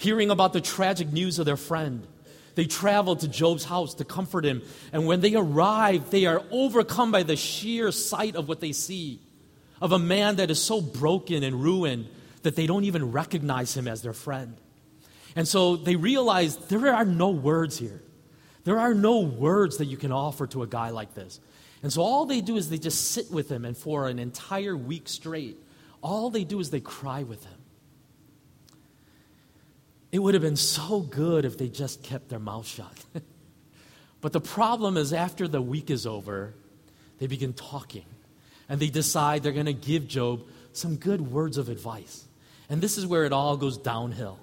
Hearing 0.00 0.30
about 0.30 0.54
the 0.54 0.62
tragic 0.62 1.12
news 1.12 1.38
of 1.38 1.44
their 1.44 1.58
friend, 1.58 2.06
they 2.54 2.64
travel 2.64 3.16
to 3.16 3.28
Job's 3.28 3.64
house 3.64 3.92
to 3.96 4.04
comfort 4.06 4.46
him. 4.46 4.62
And 4.94 5.06
when 5.06 5.20
they 5.20 5.34
arrive, 5.34 6.08
they 6.08 6.24
are 6.24 6.42
overcome 6.50 7.12
by 7.12 7.22
the 7.22 7.36
sheer 7.36 7.92
sight 7.92 8.34
of 8.34 8.48
what 8.48 8.60
they 8.60 8.72
see 8.72 9.20
of 9.78 9.92
a 9.92 9.98
man 9.98 10.36
that 10.36 10.50
is 10.50 10.60
so 10.60 10.80
broken 10.80 11.42
and 11.42 11.62
ruined 11.62 12.08
that 12.44 12.56
they 12.56 12.66
don't 12.66 12.84
even 12.84 13.12
recognize 13.12 13.76
him 13.76 13.86
as 13.86 14.00
their 14.00 14.14
friend. 14.14 14.56
And 15.36 15.46
so 15.46 15.76
they 15.76 15.96
realize 15.96 16.56
there 16.56 16.94
are 16.94 17.04
no 17.04 17.28
words 17.28 17.78
here. 17.78 18.02
There 18.64 18.78
are 18.78 18.94
no 18.94 19.20
words 19.20 19.76
that 19.76 19.86
you 19.86 19.98
can 19.98 20.12
offer 20.12 20.46
to 20.46 20.62
a 20.62 20.66
guy 20.66 20.90
like 20.90 21.12
this. 21.14 21.40
And 21.82 21.92
so 21.92 22.00
all 22.00 22.24
they 22.24 22.40
do 22.40 22.56
is 22.56 22.70
they 22.70 22.78
just 22.78 23.10
sit 23.10 23.30
with 23.30 23.50
him, 23.50 23.66
and 23.66 23.76
for 23.76 24.08
an 24.08 24.18
entire 24.18 24.74
week 24.74 25.10
straight, 25.10 25.58
all 26.00 26.30
they 26.30 26.44
do 26.44 26.58
is 26.58 26.70
they 26.70 26.80
cry 26.80 27.22
with 27.22 27.44
him. 27.44 27.59
It 30.12 30.18
would 30.18 30.34
have 30.34 30.42
been 30.42 30.56
so 30.56 31.00
good 31.00 31.44
if 31.44 31.56
they 31.56 31.68
just 31.68 32.02
kept 32.02 32.28
their 32.28 32.38
mouth 32.38 32.66
shut. 32.66 33.04
but 34.20 34.32
the 34.32 34.40
problem 34.40 34.96
is, 34.96 35.12
after 35.12 35.46
the 35.46 35.62
week 35.62 35.90
is 35.90 36.06
over, 36.06 36.54
they 37.18 37.26
begin 37.26 37.52
talking 37.52 38.04
and 38.68 38.80
they 38.80 38.88
decide 38.88 39.42
they're 39.42 39.52
going 39.52 39.66
to 39.66 39.72
give 39.72 40.08
Job 40.08 40.42
some 40.72 40.96
good 40.96 41.20
words 41.20 41.58
of 41.58 41.68
advice. 41.68 42.24
And 42.68 42.80
this 42.80 42.96
is 42.96 43.06
where 43.06 43.24
it 43.24 43.32
all 43.32 43.56
goes 43.56 43.76
downhill. 43.76 44.38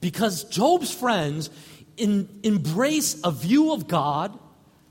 Because 0.00 0.44
Job's 0.44 0.92
friends 0.92 1.50
in, 1.96 2.28
embrace 2.42 3.20
a 3.24 3.30
view 3.30 3.72
of 3.72 3.88
God 3.88 4.38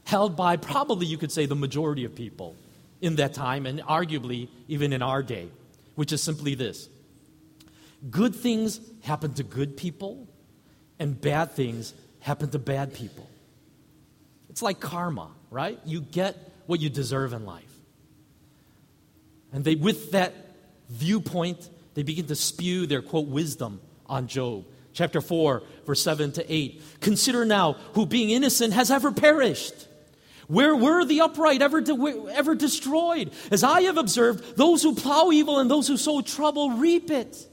held 0.06 0.36
by 0.36 0.58
probably, 0.58 1.06
you 1.06 1.18
could 1.18 1.32
say, 1.32 1.46
the 1.46 1.56
majority 1.56 2.06
of 2.06 2.16
people 2.16 2.56
in 3.00 3.16
that 3.16 3.34
time, 3.34 3.66
and 3.66 3.80
arguably 3.82 4.48
even 4.68 4.94
in 4.94 5.02
our 5.02 5.24
day, 5.24 5.48
which 5.96 6.12
is 6.12 6.22
simply 6.22 6.56
this 6.56 6.90
Good 8.10 8.36
things 8.36 8.80
happen 9.02 9.34
to 9.36 9.44
good 9.44 9.78
people, 9.78 10.28
and 11.00 11.20
bad 11.20 11.52
things 11.52 11.94
happen 12.20 12.50
to 12.52 12.60
bad 12.60 12.94
people. 12.94 13.30
It's 14.50 14.62
like 14.62 14.80
karma, 14.80 15.30
right? 15.50 15.80
You 15.86 16.02
get 16.02 16.36
what 16.66 16.80
you 16.80 16.90
deserve 16.90 17.34
in 17.34 17.46
life. 17.46 17.64
And 19.54 19.64
they, 19.64 19.76
with 19.76 20.12
that 20.12 20.34
viewpoint, 20.90 21.70
they 21.94 22.04
begin 22.04 22.28
to 22.28 22.36
spew 22.36 22.86
their 22.86 23.02
quote 23.02 23.28
wisdom 23.28 23.82
on 24.08 24.28
Job. 24.28 24.66
Chapter 24.94 25.22
4, 25.22 25.64
verse 25.86 26.02
7 26.02 26.34
to 26.34 26.54
8. 26.54 26.82
Consider 27.00 27.46
now 27.46 27.74
who 27.94 28.06
being 28.06 28.30
innocent 28.30 28.74
has 28.74 28.92
ever 28.92 29.12
perished. 29.12 29.88
Where 30.48 30.76
were 30.76 31.06
the 31.06 31.22
upright 31.22 31.62
ever, 31.62 31.80
de- 31.80 32.28
ever 32.34 32.56
destroyed? 32.56 33.32
As 33.52 33.64
I 33.64 33.84
have 33.84 33.98
observed, 33.98 34.58
those 34.58 34.84
who 34.84 34.96
plow 34.96 35.32
evil 35.32 35.60
and 35.60 35.72
those 35.72 35.88
who 35.88 35.96
sow 35.96 36.22
trouble 36.22 36.72
reap 36.72 37.10
it. 37.10 37.48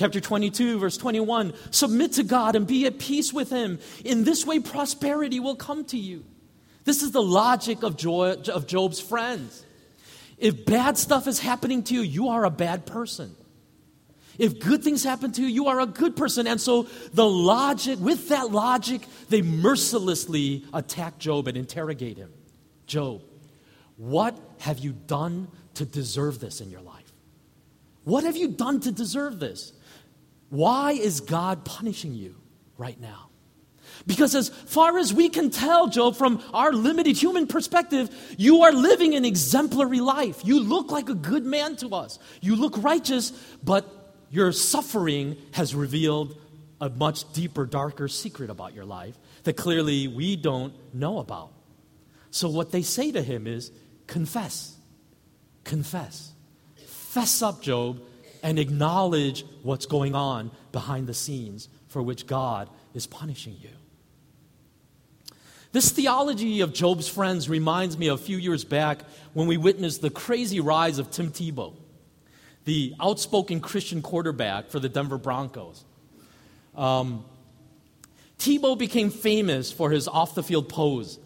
Chapter 0.00 0.18
22, 0.18 0.78
verse 0.78 0.96
21 0.96 1.52
Submit 1.72 2.14
to 2.14 2.22
God 2.22 2.56
and 2.56 2.66
be 2.66 2.86
at 2.86 2.98
peace 2.98 3.34
with 3.34 3.50
Him. 3.50 3.78
In 4.02 4.24
this 4.24 4.46
way, 4.46 4.58
prosperity 4.58 5.40
will 5.40 5.56
come 5.56 5.84
to 5.86 5.98
you. 5.98 6.24
This 6.84 7.02
is 7.02 7.10
the 7.10 7.20
logic 7.20 7.82
of, 7.82 8.02
of 8.48 8.66
Job's 8.66 8.98
friends. 8.98 9.62
If 10.38 10.64
bad 10.64 10.96
stuff 10.96 11.26
is 11.26 11.38
happening 11.38 11.82
to 11.82 11.94
you, 11.94 12.00
you 12.00 12.28
are 12.28 12.46
a 12.46 12.50
bad 12.50 12.86
person. 12.86 13.36
If 14.38 14.58
good 14.58 14.82
things 14.82 15.04
happen 15.04 15.32
to 15.32 15.42
you, 15.42 15.48
you 15.48 15.66
are 15.66 15.80
a 15.80 15.86
good 15.86 16.16
person. 16.16 16.46
And 16.46 16.58
so, 16.58 16.84
the 17.12 17.28
logic, 17.28 17.98
with 18.00 18.30
that 18.30 18.50
logic, 18.50 19.02
they 19.28 19.42
mercilessly 19.42 20.64
attack 20.72 21.18
Job 21.18 21.46
and 21.46 21.58
interrogate 21.58 22.16
him. 22.16 22.32
Job, 22.86 23.20
what 23.98 24.34
have 24.60 24.78
you 24.78 24.92
done 24.92 25.48
to 25.74 25.84
deserve 25.84 26.40
this 26.40 26.62
in 26.62 26.70
your 26.70 26.80
life? 26.80 27.12
What 28.04 28.24
have 28.24 28.38
you 28.38 28.48
done 28.48 28.80
to 28.80 28.92
deserve 28.92 29.40
this? 29.40 29.74
Why 30.50 30.92
is 30.92 31.20
God 31.20 31.64
punishing 31.64 32.14
you 32.14 32.36
right 32.76 33.00
now? 33.00 33.30
Because 34.06 34.34
as 34.34 34.48
far 34.48 34.98
as 34.98 35.12
we 35.12 35.28
can 35.28 35.50
tell, 35.50 35.88
Job, 35.88 36.16
from 36.16 36.42
our 36.52 36.72
limited 36.72 37.16
human 37.16 37.46
perspective, 37.46 38.10
you 38.38 38.62
are 38.62 38.72
living 38.72 39.14
an 39.14 39.24
exemplary 39.24 40.00
life. 40.00 40.40
You 40.44 40.60
look 40.60 40.90
like 40.90 41.08
a 41.08 41.14
good 41.14 41.44
man 41.44 41.76
to 41.76 41.94
us. 41.94 42.18
You 42.40 42.56
look 42.56 42.82
righteous, 42.82 43.30
but 43.62 44.14
your 44.30 44.52
suffering 44.52 45.36
has 45.52 45.74
revealed 45.74 46.38
a 46.80 46.88
much 46.88 47.30
deeper, 47.32 47.66
darker 47.66 48.08
secret 48.08 48.48
about 48.50 48.74
your 48.74 48.84
life 48.84 49.16
that 49.44 49.56
clearly 49.56 50.08
we 50.08 50.36
don't 50.36 50.72
know 50.94 51.18
about. 51.18 51.52
So 52.30 52.48
what 52.48 52.72
they 52.72 52.82
say 52.82 53.12
to 53.12 53.22
him 53.22 53.46
is 53.46 53.70
confess, 54.06 54.76
confess. 55.64 56.32
Fess 56.86 57.42
up, 57.42 57.60
Job, 57.60 58.00
and 58.42 58.58
acknowledge 58.58 59.44
what's 59.62 59.86
going 59.86 60.14
on 60.14 60.50
behind 60.72 61.06
the 61.06 61.14
scenes 61.14 61.68
for 61.88 62.02
which 62.02 62.26
God 62.26 62.68
is 62.94 63.06
punishing 63.06 63.56
you. 63.60 63.70
This 65.72 65.90
theology 65.90 66.62
of 66.62 66.72
Job's 66.72 67.08
friends 67.08 67.48
reminds 67.48 67.96
me 67.96 68.08
of 68.08 68.20
a 68.20 68.22
few 68.22 68.36
years 68.36 68.64
back 68.64 69.02
when 69.34 69.46
we 69.46 69.56
witnessed 69.56 70.02
the 70.02 70.10
crazy 70.10 70.58
rise 70.58 70.98
of 70.98 71.10
Tim 71.12 71.30
Tebow, 71.30 71.74
the 72.64 72.94
outspoken 73.00 73.60
Christian 73.60 74.02
quarterback 74.02 74.68
for 74.68 74.80
the 74.80 74.88
Denver 74.88 75.18
Broncos. 75.18 75.84
Um, 76.74 77.24
Tebow 78.38 78.76
became 78.76 79.10
famous 79.10 79.70
for 79.70 79.90
his 79.90 80.08
off 80.08 80.34
the 80.34 80.42
field 80.42 80.68
pose, 80.68 81.20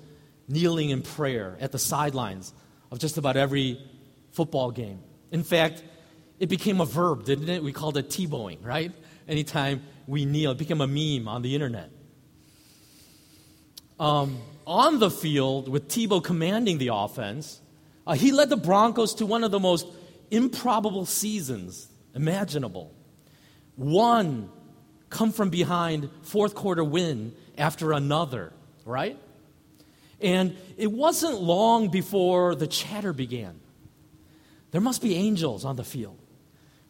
kneeling 0.47 0.91
in 0.91 1.01
prayer 1.01 1.57
at 1.61 1.73
the 1.73 1.79
sidelines 1.79 2.53
of 2.91 2.99
just 2.99 3.17
about 3.17 3.37
every 3.37 3.81
football 4.33 4.71
game. 4.71 4.99
In 5.31 5.43
fact, 5.43 5.83
it 6.45 6.51
became 6.51 6.83
a 6.83 6.85
verb, 6.85 7.25
didn't 7.25 7.49
it? 7.49 7.65
We 7.65 7.73
called 7.73 7.97
it 7.97 8.11
Tebowing, 8.11 8.63
right? 8.63 8.93
Anytime 9.27 9.83
we 10.07 10.27
kneel, 10.27 10.51
it 10.51 10.59
became 10.59 10.83
a 10.83 10.87
meme 10.87 11.27
on 11.27 11.41
the 11.41 11.55
internet. 11.55 11.89
Um, 13.99 14.43
on 14.67 14.99
the 14.99 15.11
field, 15.11 15.71
with 15.71 15.89
Tebow 15.89 16.23
commanding 16.23 16.77
the 16.77 16.91
offense, 16.93 17.63
uh, 18.07 18.13
he 18.13 18.31
led 18.31 18.51
the 18.51 18.59
Broncos 18.59 19.15
to 19.15 19.25
one 19.25 19.43
of 19.43 19.53
the 19.53 19.59
most 19.59 19.87
improbable 20.31 21.07
seasons 21.07 21.89
imaginable. 22.15 22.95
One 23.77 24.51
come 25.09 25.33
from 25.33 25.49
behind 25.49 26.11
fourth 26.21 26.55
quarter 26.55 26.85
win 26.85 27.35
after 27.57 27.93
another, 27.93 28.53
right? 28.85 29.19
And 30.21 30.59
it 30.77 30.93
wasn't 30.93 31.41
long 31.41 31.89
before 31.89 32.55
the 32.55 32.67
chatter 32.67 33.15
began. 33.15 33.61
There 34.73 34.83
must 34.83 35.01
be 35.01 35.15
angels 35.15 35.65
on 35.65 35.77
the 35.77 35.85
field, 35.85 36.19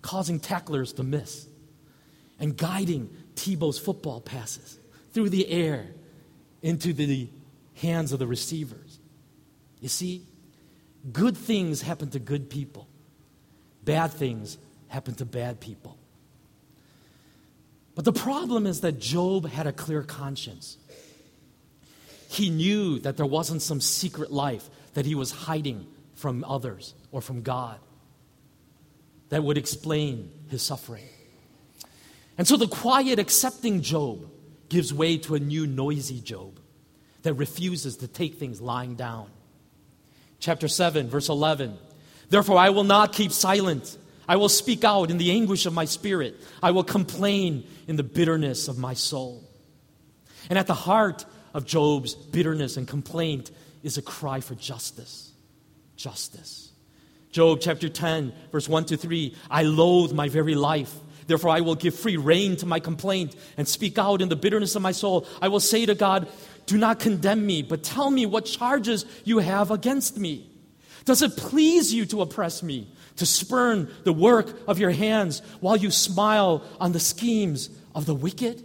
causing 0.04 0.38
tacklers 0.38 0.92
to 0.92 1.02
miss 1.02 1.48
and 2.38 2.58
guiding 2.58 3.08
Tebow's 3.36 3.78
football 3.78 4.20
passes 4.20 4.78
through 5.14 5.30
the 5.30 5.48
air 5.48 5.86
into 6.60 6.92
the 6.92 7.30
hands 7.76 8.12
of 8.12 8.18
the 8.18 8.26
receivers. 8.26 8.98
You 9.80 9.88
see, 9.88 10.26
good 11.10 11.38
things 11.38 11.80
happen 11.80 12.10
to 12.10 12.18
good 12.18 12.50
people, 12.50 12.86
bad 13.82 14.12
things 14.12 14.58
happen 14.88 15.14
to 15.14 15.24
bad 15.24 15.58
people. 15.58 15.96
But 17.94 18.04
the 18.04 18.12
problem 18.12 18.66
is 18.66 18.82
that 18.82 19.00
Job 19.00 19.48
had 19.48 19.66
a 19.66 19.72
clear 19.72 20.02
conscience. 20.02 20.76
He 22.28 22.50
knew 22.50 22.98
that 22.98 23.16
there 23.16 23.24
wasn't 23.24 23.62
some 23.62 23.80
secret 23.80 24.30
life 24.30 24.68
that 24.92 25.06
he 25.06 25.14
was 25.14 25.30
hiding 25.30 25.86
from 26.14 26.44
others 26.44 26.92
or 27.10 27.22
from 27.22 27.40
God 27.40 27.78
that 29.34 29.42
would 29.42 29.58
explain 29.58 30.30
his 30.46 30.62
suffering. 30.62 31.08
And 32.38 32.46
so 32.46 32.56
the 32.56 32.68
quiet, 32.68 33.18
accepting 33.18 33.82
Job 33.82 34.30
gives 34.68 34.94
way 34.94 35.18
to 35.18 35.34
a 35.34 35.40
new, 35.40 35.66
noisy 35.66 36.20
Job 36.20 36.60
that 37.22 37.34
refuses 37.34 37.96
to 37.96 38.06
take 38.06 38.36
things 38.36 38.60
lying 38.60 38.94
down. 38.94 39.28
Chapter 40.38 40.68
7, 40.68 41.08
verse 41.08 41.28
11. 41.28 41.76
Therefore, 42.28 42.58
I 42.58 42.70
will 42.70 42.84
not 42.84 43.12
keep 43.12 43.32
silent. 43.32 43.98
I 44.28 44.36
will 44.36 44.48
speak 44.48 44.84
out 44.84 45.10
in 45.10 45.18
the 45.18 45.32
anguish 45.32 45.66
of 45.66 45.74
my 45.74 45.86
spirit. 45.86 46.40
I 46.62 46.70
will 46.70 46.84
complain 46.84 47.66
in 47.88 47.96
the 47.96 48.04
bitterness 48.04 48.68
of 48.68 48.78
my 48.78 48.94
soul. 48.94 49.42
And 50.48 50.56
at 50.56 50.68
the 50.68 50.74
heart 50.74 51.24
of 51.52 51.66
Job's 51.66 52.14
bitterness 52.14 52.76
and 52.76 52.86
complaint 52.86 53.50
is 53.82 53.98
a 53.98 54.02
cry 54.02 54.38
for 54.38 54.54
justice. 54.54 55.32
Justice. 55.96 56.70
Job 57.34 57.58
chapter 57.60 57.88
10, 57.88 58.32
verse 58.52 58.68
1 58.68 58.84
to 58.84 58.96
3 58.96 59.34
I 59.50 59.64
loathe 59.64 60.12
my 60.12 60.28
very 60.28 60.54
life. 60.54 60.94
Therefore, 61.26 61.50
I 61.50 61.62
will 61.62 61.74
give 61.74 61.96
free 61.96 62.16
rein 62.16 62.56
to 62.58 62.66
my 62.66 62.78
complaint 62.78 63.34
and 63.56 63.66
speak 63.66 63.98
out 63.98 64.22
in 64.22 64.28
the 64.28 64.36
bitterness 64.36 64.76
of 64.76 64.82
my 64.82 64.92
soul. 64.92 65.26
I 65.42 65.48
will 65.48 65.58
say 65.58 65.84
to 65.84 65.96
God, 65.96 66.28
Do 66.66 66.78
not 66.78 67.00
condemn 67.00 67.44
me, 67.44 67.62
but 67.62 67.82
tell 67.82 68.08
me 68.08 68.24
what 68.24 68.44
charges 68.44 69.04
you 69.24 69.38
have 69.40 69.72
against 69.72 70.16
me. 70.16 70.48
Does 71.06 71.22
it 71.22 71.36
please 71.36 71.92
you 71.92 72.06
to 72.06 72.22
oppress 72.22 72.62
me, 72.62 72.86
to 73.16 73.26
spurn 73.26 73.90
the 74.04 74.12
work 74.12 74.56
of 74.68 74.78
your 74.78 74.92
hands 74.92 75.42
while 75.58 75.76
you 75.76 75.90
smile 75.90 76.62
on 76.78 76.92
the 76.92 77.00
schemes 77.00 77.68
of 77.96 78.06
the 78.06 78.14
wicked? 78.14 78.64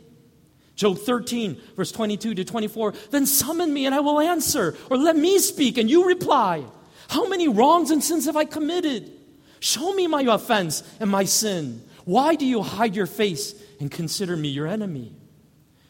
Job 0.75 0.99
13, 0.99 1.60
verse 1.75 1.91
22 1.91 2.36
to 2.36 2.45
24. 2.45 2.93
Then 3.10 3.25
summon 3.25 3.73
me 3.73 3.88
and 3.88 3.95
I 3.95 4.01
will 4.01 4.19
answer, 4.19 4.77
or 4.91 4.97
let 4.97 5.15
me 5.15 5.39
speak 5.39 5.79
and 5.79 5.89
you 5.89 6.05
reply. 6.05 6.65
How 7.10 7.28
many 7.28 7.48
wrongs 7.48 7.89
and 7.91 8.04
sins 8.04 8.26
have 8.26 8.38
I 8.38 8.45
committed? 8.45 9.12
Show 9.60 9.93
me 9.93 10.08
my 10.08 10.22
offense 10.22 10.84
and 11.00 11.10
my 11.10 11.26
sin. 11.26 11.84
Why 12.06 12.36
do 12.36 12.45
you 12.45 12.62
hide 12.62 12.95
your 12.95 13.08
face 13.08 13.56
and 13.80 13.91
consider 13.91 14.38
me 14.38 14.50
your 14.50 14.67
enemy? 14.67 15.15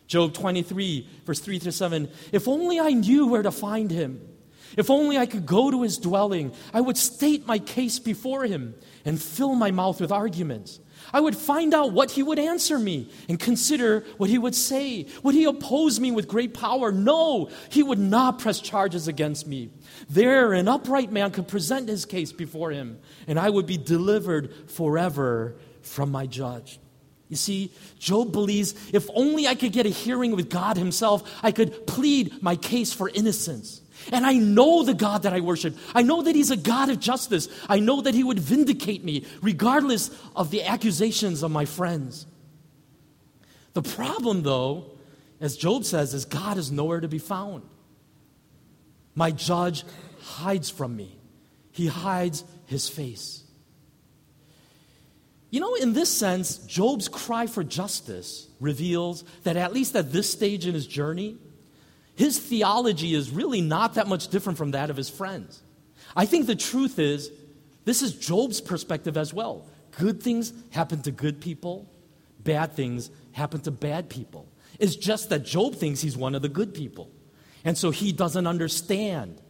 Job 0.07 0.33
23, 0.33 1.07
verse 1.25 1.39
3 1.39 1.59
to 1.59 1.71
7. 1.71 2.09
If 2.31 2.47
only 2.47 2.79
I 2.79 2.91
knew 2.91 3.27
where 3.27 3.43
to 3.43 3.51
find 3.51 3.91
him. 3.91 4.27
If 4.77 4.89
only 4.89 5.17
I 5.17 5.25
could 5.25 5.45
go 5.45 5.69
to 5.69 5.83
his 5.83 5.97
dwelling, 5.97 6.53
I 6.73 6.81
would 6.81 6.97
state 6.97 7.45
my 7.45 7.59
case 7.59 7.99
before 7.99 8.45
him 8.45 8.75
and 9.03 9.21
fill 9.21 9.55
my 9.55 9.71
mouth 9.71 9.99
with 9.99 10.11
arguments. 10.11 10.79
I 11.13 11.19
would 11.19 11.35
find 11.35 11.73
out 11.73 11.93
what 11.93 12.11
he 12.11 12.23
would 12.23 12.39
answer 12.39 12.77
me 12.77 13.09
and 13.27 13.39
consider 13.39 14.05
what 14.17 14.29
he 14.29 14.37
would 14.37 14.55
say. 14.55 15.07
Would 15.23 15.35
he 15.35 15.45
oppose 15.45 15.99
me 15.99 16.11
with 16.11 16.27
great 16.27 16.53
power? 16.53 16.91
No, 16.91 17.49
he 17.69 17.83
would 17.83 17.99
not 17.99 18.39
press 18.39 18.59
charges 18.59 19.07
against 19.07 19.47
me. 19.47 19.69
There, 20.09 20.53
an 20.53 20.67
upright 20.67 21.11
man 21.11 21.31
could 21.31 21.47
present 21.47 21.89
his 21.89 22.05
case 22.05 22.31
before 22.31 22.71
him, 22.71 22.99
and 23.27 23.39
I 23.39 23.49
would 23.49 23.65
be 23.65 23.77
delivered 23.77 24.53
forever 24.69 25.55
from 25.81 26.11
my 26.11 26.25
judge. 26.25 26.79
You 27.29 27.35
see, 27.35 27.71
Job 27.99 28.31
believes 28.31 28.73
if 28.91 29.07
only 29.13 29.47
I 29.47 29.53
could 29.53 29.71
get 29.71 29.85
a 29.85 29.89
hearing 29.89 30.35
with 30.35 30.49
God 30.49 30.77
Himself, 30.77 31.39
I 31.43 31.51
could 31.51 31.85
plead 31.85 32.41
my 32.41 32.55
case 32.55 32.91
for 32.91 33.07
innocence. 33.07 33.81
And 34.11 34.25
I 34.25 34.33
know 34.33 34.83
the 34.83 34.93
God 34.93 35.23
that 35.23 35.33
I 35.33 35.39
worship. 35.39 35.77
I 35.93 36.01
know 36.01 36.21
that 36.23 36.35
He's 36.35 36.51
a 36.51 36.57
God 36.57 36.89
of 36.89 36.99
justice. 36.99 37.47
I 37.67 37.79
know 37.79 38.01
that 38.01 38.13
He 38.15 38.23
would 38.23 38.39
vindicate 38.39 39.03
me 39.03 39.25
regardless 39.41 40.11
of 40.35 40.51
the 40.51 40.63
accusations 40.63 41.43
of 41.43 41.51
my 41.51 41.65
friends. 41.65 42.25
The 43.73 43.81
problem, 43.81 44.43
though, 44.43 44.91
as 45.39 45.57
Job 45.57 45.85
says, 45.85 46.13
is 46.13 46.25
God 46.25 46.57
is 46.57 46.71
nowhere 46.71 46.99
to 46.99 47.07
be 47.07 47.19
found. 47.19 47.63
My 49.15 49.31
judge 49.31 49.83
hides 50.21 50.69
from 50.69 50.95
me, 50.95 51.17
He 51.71 51.87
hides 51.87 52.43
His 52.65 52.89
face. 52.89 53.43
You 55.51 55.59
know, 55.59 55.73
in 55.75 55.93
this 55.93 56.15
sense, 56.15 56.57
Job's 56.59 57.07
cry 57.07 57.47
for 57.47 57.63
justice 57.63 58.47
reveals 58.59 59.23
that 59.43 59.57
at 59.57 59.73
least 59.73 59.95
at 59.95 60.11
this 60.11 60.31
stage 60.31 60.67
in 60.67 60.75
his 60.75 60.85
journey, 60.85 61.37
his 62.19 62.37
theology 62.37 63.13
is 63.13 63.29
really 63.29 63.61
not 63.61 63.93
that 63.93 64.05
much 64.05 64.27
different 64.27 64.57
from 64.57 64.71
that 64.71 64.89
of 64.89 64.97
his 64.97 65.09
friends. 65.09 65.63
I 66.17 66.25
think 66.25 66.47
the 66.47 66.55
truth 66.55 66.99
is, 66.99 67.31
this 67.85 68.01
is 68.01 68.13
Job's 68.13 68.59
perspective 68.59 69.15
as 69.15 69.33
well. 69.33 69.65
Good 69.97 70.21
things 70.21 70.51
happen 70.71 71.01
to 71.03 71.11
good 71.11 71.39
people, 71.39 71.89
bad 72.43 72.73
things 72.73 73.09
happen 73.31 73.61
to 73.61 73.71
bad 73.71 74.09
people. 74.09 74.49
It's 74.79 74.97
just 74.97 75.29
that 75.29 75.45
Job 75.45 75.75
thinks 75.75 76.01
he's 76.01 76.17
one 76.17 76.35
of 76.35 76.41
the 76.41 76.49
good 76.49 76.73
people. 76.73 77.09
And 77.63 77.77
so 77.77 77.89
he 77.89 78.11
doesn't 78.11 78.47
understand 78.47 79.41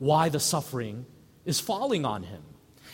why 0.00 0.28
the 0.28 0.40
suffering 0.40 1.06
is 1.44 1.60
falling 1.60 2.04
on 2.04 2.24
him. 2.24 2.42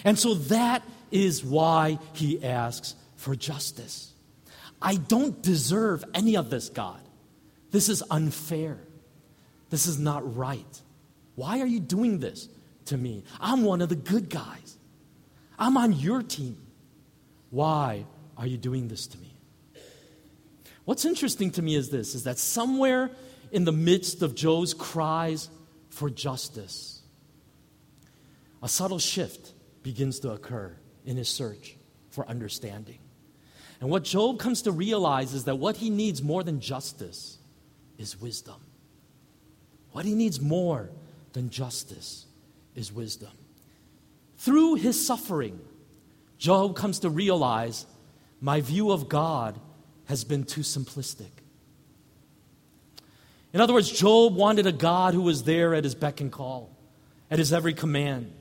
And 0.05 0.19
so 0.19 0.35
that 0.35 0.83
is 1.11 1.43
why 1.43 1.99
he 2.13 2.45
asks 2.45 2.97
for 3.17 3.35
justice. 3.35 4.13
I 4.83 4.97
don't 4.97 5.41
deserve 5.41 6.05
any 6.13 6.37
of 6.37 6.51
this, 6.51 6.69
God. 6.69 7.01
This 7.71 7.89
is 7.89 8.03
unfair. 8.11 8.79
This 9.73 9.87
is 9.87 9.99
not 9.99 10.37
right. 10.37 10.83
Why 11.35 11.61
are 11.61 11.67
you 11.67 11.81
doing 11.81 12.19
this 12.19 12.47
to 12.85 12.99
me? 12.99 13.25
I'm 13.41 13.65
one 13.65 13.81
of 13.81 13.89
the 13.89 13.97
good 13.97 14.29
guys. 14.29 14.77
I'm 15.59 15.79
on 15.79 15.95
your 15.95 16.23
team. 16.23 16.59
Why 17.49 18.05
are 18.37 18.47
you 18.47 18.59
doing 18.59 18.89
this 18.89 19.07
to 19.07 19.19
me? 19.19 19.35
What's 20.85 21.07
interesting 21.07 21.53
to 21.53 21.63
me 21.63 21.75
is 21.75 21.89
this 21.89 22.15
is 22.15 22.25
that 22.25 22.39
somewhere 22.39 23.13
in 23.51 23.65
the 23.65 23.73
midst 23.73 24.21
of 24.21 24.35
Job's 24.35 24.75
cries 24.75 25.49
for 25.89 26.11
justice, 26.11 27.01
a 28.63 28.69
subtle 28.69 28.99
shift 28.99 29.55
begins 29.83 30.21
to 30.21 30.33
occur 30.33 30.77
in 31.07 31.17
his 31.17 31.31
search 31.31 31.79
for 32.11 32.29
understanding. 32.29 32.99
And 33.81 33.89
what 33.89 34.05
Job 34.05 34.39
comes 34.39 34.61
to 34.63 34.71
realize 34.71 35.33
is 35.33 35.45
that 35.45 35.57
what 35.57 35.77
he 35.77 35.89
needs 35.89 36.23
more 36.23 36.43
than 36.45 36.61
justice 36.61 37.39
is 37.97 38.21
wisdom. 38.21 38.57
What 39.93 40.05
he 40.05 40.15
needs 40.15 40.41
more 40.41 40.91
than 41.33 41.51
justice 41.51 42.27
is 42.75 42.93
wisdom. 42.93 43.31
Through 44.39 44.75
his 44.77 45.07
suffering, 45.07 45.61
Job 46.39 46.75
comes 46.75 46.99
to 47.01 47.11
realize 47.11 47.87
my 48.41 48.61
view 48.61 48.91
of 48.91 49.09
God 49.09 49.61
has 50.07 50.25
been 50.25 50.45
too 50.45 50.63
simplistic. 50.63 51.31
In 53.53 53.61
other 53.61 53.73
words, 53.73 53.91
Job 53.91 54.35
wanted 54.35 54.67
a 54.67 54.73
God 54.73 55.15
who 55.15 55.23
was 55.23 55.45
there 55.45 55.75
at 55.75 55.85
his 55.85 55.95
beck 55.95 56.21
and 56.21 56.33
call, 56.33 56.77
at 57.31 57.39
his 57.39 57.53
every 57.53 57.75
command. 57.75 58.33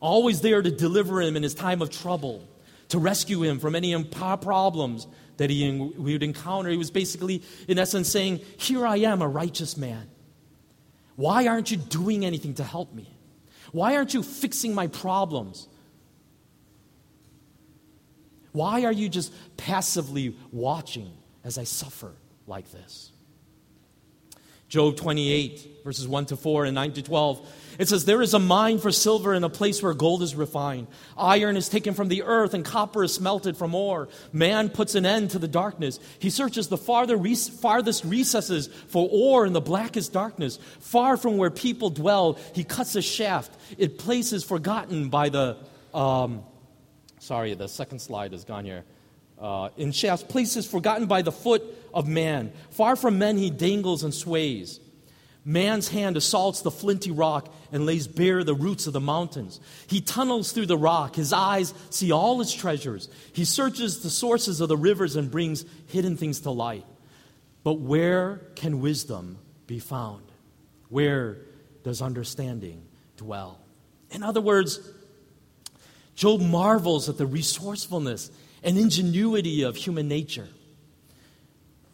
always 0.00 0.40
there 0.40 0.60
to 0.60 0.70
deliver 0.70 1.20
him 1.20 1.36
in 1.36 1.42
his 1.42 1.54
time 1.54 1.80
of 1.80 1.88
trouble, 1.88 2.46
to 2.88 2.98
rescue 2.98 3.42
him 3.42 3.58
from 3.58 3.74
any 3.74 4.00
problems 4.04 5.06
that 5.38 5.48
he 5.48 5.92
would 5.96 6.22
encounter. 6.22 6.70
He 6.70 6.76
was 6.76 6.90
basically, 6.90 7.42
in 7.66 7.78
essence, 7.78 8.08
saying, 8.08 8.40
Here 8.58 8.86
I 8.86 8.98
am, 8.98 9.22
a 9.22 9.28
righteous 9.28 9.76
man. 9.76 10.08
Why 11.22 11.46
aren't 11.46 11.70
you 11.70 11.76
doing 11.76 12.24
anything 12.24 12.54
to 12.54 12.64
help 12.64 12.92
me? 12.92 13.06
Why 13.70 13.94
aren't 13.94 14.12
you 14.12 14.24
fixing 14.24 14.74
my 14.74 14.88
problems? 14.88 15.68
Why 18.50 18.84
are 18.86 18.90
you 18.90 19.08
just 19.08 19.32
passively 19.56 20.36
watching 20.50 21.12
as 21.44 21.58
I 21.58 21.62
suffer 21.62 22.16
like 22.48 22.72
this? 22.72 23.12
Job 24.72 24.96
28, 24.96 25.80
verses 25.84 26.08
1 26.08 26.26
to 26.26 26.36
4 26.38 26.64
and 26.64 26.74
9 26.74 26.92
to 26.94 27.02
12. 27.02 27.76
It 27.78 27.88
says, 27.88 28.06
There 28.06 28.22
is 28.22 28.32
a 28.32 28.38
mine 28.38 28.78
for 28.78 28.90
silver 28.90 29.34
in 29.34 29.44
a 29.44 29.50
place 29.50 29.82
where 29.82 29.92
gold 29.92 30.22
is 30.22 30.34
refined. 30.34 30.86
Iron 31.14 31.58
is 31.58 31.68
taken 31.68 31.92
from 31.92 32.08
the 32.08 32.22
earth 32.22 32.54
and 32.54 32.64
copper 32.64 33.04
is 33.04 33.12
smelted 33.12 33.58
from 33.58 33.74
ore. 33.74 34.08
Man 34.32 34.70
puts 34.70 34.94
an 34.94 35.04
end 35.04 35.32
to 35.32 35.38
the 35.38 35.46
darkness. 35.46 36.00
He 36.20 36.30
searches 36.30 36.68
the 36.68 36.78
farther, 36.78 37.22
farthest 37.60 38.02
recesses 38.06 38.68
for 38.88 39.06
ore 39.12 39.44
in 39.44 39.52
the 39.52 39.60
blackest 39.60 40.14
darkness. 40.14 40.58
Far 40.80 41.18
from 41.18 41.36
where 41.36 41.50
people 41.50 41.90
dwell, 41.90 42.38
he 42.54 42.64
cuts 42.64 42.96
a 42.96 43.02
shaft. 43.02 43.54
It 43.76 43.98
places 43.98 44.42
forgotten 44.42 45.10
by 45.10 45.28
the. 45.28 45.58
Um, 45.92 46.44
sorry, 47.18 47.52
the 47.52 47.68
second 47.68 47.98
slide 47.98 48.32
has 48.32 48.46
gone 48.46 48.64
here 48.64 48.84
uh, 49.42 49.70
in 49.76 49.90
shafts, 49.90 50.24
places 50.24 50.66
forgotten 50.66 51.06
by 51.06 51.20
the 51.20 51.32
foot 51.32 51.62
of 51.92 52.06
man. 52.06 52.52
Far 52.70 52.94
from 52.94 53.18
men, 53.18 53.36
he 53.36 53.50
dangles 53.50 54.04
and 54.04 54.14
sways. 54.14 54.78
Man's 55.44 55.88
hand 55.88 56.16
assaults 56.16 56.62
the 56.62 56.70
flinty 56.70 57.10
rock 57.10 57.52
and 57.72 57.84
lays 57.84 58.06
bare 58.06 58.44
the 58.44 58.54
roots 58.54 58.86
of 58.86 58.92
the 58.92 59.00
mountains. 59.00 59.60
He 59.88 60.00
tunnels 60.00 60.52
through 60.52 60.66
the 60.66 60.78
rock. 60.78 61.16
His 61.16 61.32
eyes 61.32 61.74
see 61.90 62.12
all 62.12 62.40
its 62.40 62.54
treasures. 62.54 63.08
He 63.32 63.44
searches 63.44 64.04
the 64.04 64.10
sources 64.10 64.60
of 64.60 64.68
the 64.68 64.76
rivers 64.76 65.16
and 65.16 65.28
brings 65.28 65.64
hidden 65.88 66.16
things 66.16 66.40
to 66.42 66.52
light. 66.52 66.86
But 67.64 67.80
where 67.80 68.42
can 68.54 68.80
wisdom 68.80 69.38
be 69.66 69.80
found? 69.80 70.22
Where 70.88 71.38
does 71.82 72.00
understanding 72.00 72.84
dwell? 73.16 73.58
In 74.12 74.22
other 74.22 74.40
words, 74.40 74.78
Job 76.14 76.40
marvels 76.40 77.08
at 77.08 77.18
the 77.18 77.26
resourcefulness 77.26 78.30
and 78.62 78.78
ingenuity 78.78 79.62
of 79.62 79.76
human 79.76 80.08
nature. 80.08 80.48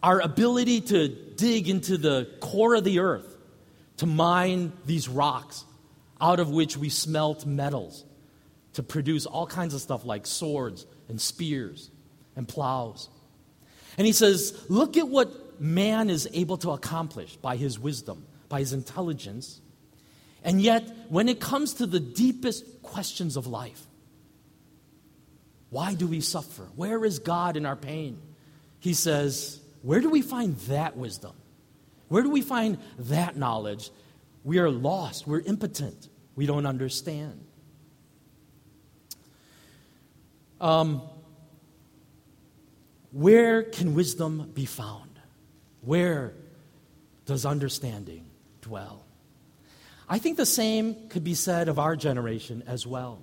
Our 0.02 0.20
ability 0.20 0.82
to 0.82 1.08
dig 1.08 1.68
into 1.68 1.96
the 1.96 2.28
core 2.40 2.74
of 2.74 2.84
the 2.84 3.00
earth, 3.00 3.36
to 3.98 4.06
mine 4.06 4.72
these 4.86 5.08
rocks 5.08 5.64
out 6.20 6.40
of 6.40 6.50
which 6.50 6.76
we 6.76 6.88
smelt 6.88 7.46
metals, 7.46 8.04
to 8.74 8.82
produce 8.82 9.26
all 9.26 9.46
kinds 9.46 9.74
of 9.74 9.80
stuff 9.80 10.04
like 10.04 10.26
swords 10.26 10.86
and 11.08 11.20
spears 11.20 11.90
and 12.36 12.46
plows. 12.46 13.08
And 13.96 14.06
he 14.06 14.12
says, 14.12 14.64
Look 14.68 14.96
at 14.96 15.08
what 15.08 15.60
man 15.60 16.10
is 16.10 16.28
able 16.32 16.56
to 16.58 16.70
accomplish 16.70 17.36
by 17.36 17.56
his 17.56 17.78
wisdom, 17.78 18.26
by 18.48 18.60
his 18.60 18.72
intelligence. 18.72 19.60
And 20.44 20.62
yet, 20.62 20.88
when 21.08 21.28
it 21.28 21.40
comes 21.40 21.74
to 21.74 21.86
the 21.86 21.98
deepest 21.98 22.82
questions 22.82 23.36
of 23.36 23.48
life, 23.48 23.87
why 25.70 25.94
do 25.94 26.06
we 26.06 26.20
suffer? 26.20 26.68
Where 26.76 27.04
is 27.04 27.18
God 27.18 27.56
in 27.56 27.66
our 27.66 27.76
pain? 27.76 28.20
He 28.80 28.94
says, 28.94 29.60
Where 29.82 30.00
do 30.00 30.10
we 30.10 30.22
find 30.22 30.56
that 30.60 30.96
wisdom? 30.96 31.32
Where 32.08 32.22
do 32.22 32.30
we 32.30 32.40
find 32.40 32.78
that 32.98 33.36
knowledge? 33.36 33.90
We 34.44 34.58
are 34.58 34.70
lost. 34.70 35.26
We're 35.26 35.40
impotent. 35.40 36.08
We 36.36 36.46
don't 36.46 36.64
understand. 36.64 37.44
Um, 40.60 41.02
where 43.12 43.62
can 43.62 43.94
wisdom 43.94 44.50
be 44.54 44.64
found? 44.64 45.10
Where 45.82 46.32
does 47.26 47.44
understanding 47.44 48.24
dwell? 48.62 49.04
I 50.08 50.18
think 50.18 50.36
the 50.36 50.46
same 50.46 51.08
could 51.08 51.24
be 51.24 51.34
said 51.34 51.68
of 51.68 51.78
our 51.78 51.94
generation 51.94 52.62
as 52.66 52.86
well. 52.86 53.22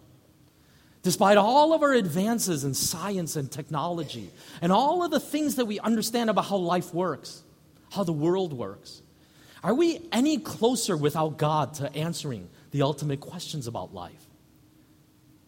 Despite 1.06 1.38
all 1.38 1.72
of 1.74 1.84
our 1.84 1.94
advances 1.94 2.64
in 2.64 2.74
science 2.74 3.36
and 3.36 3.52
technology, 3.52 4.32
and 4.60 4.72
all 4.72 5.04
of 5.04 5.12
the 5.12 5.20
things 5.20 5.58
that 5.58 5.66
we 5.66 5.80
understand 5.80 6.32
about 6.32 6.46
how 6.46 6.56
life 6.56 6.96
works, 6.96 7.44
how 7.92 8.04
the 8.04 8.12
world 8.12 8.54
works, 8.54 9.04
are 9.64 9.76
we 9.76 10.02
any 10.12 10.40
closer 10.40 10.98
without 10.98 11.38
God 11.38 11.76
to 11.76 11.96
answering 11.96 12.50
the 12.72 12.82
ultimate 12.82 13.20
questions 13.20 13.68
about 13.68 13.94
life? 13.94 14.26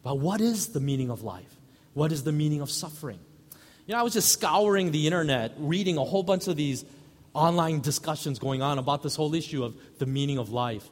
About 0.03 0.19
what 0.19 0.41
is 0.41 0.67
the 0.67 0.79
meaning 0.79 1.09
of 1.09 1.23
life? 1.23 1.57
What 1.95 2.11
is 2.11 2.23
the 2.23 2.31
meaning 2.31 2.61
of 2.61 2.69
suffering? 2.69 3.19
You 3.87 3.95
know, 3.95 3.99
I 3.99 4.03
was 4.03 4.13
just 4.13 4.31
scouring 4.31 4.91
the 4.91 5.07
internet, 5.07 5.55
reading 5.57 5.97
a 5.97 6.03
whole 6.03 6.21
bunch 6.21 6.47
of 6.47 6.55
these 6.55 6.85
online 7.33 7.81
discussions 7.81 8.37
going 8.37 8.61
on 8.61 8.77
about 8.77 9.01
this 9.01 9.15
whole 9.15 9.33
issue 9.33 9.63
of 9.63 9.75
the 9.97 10.05
meaning 10.05 10.37
of 10.37 10.51
life. 10.51 10.87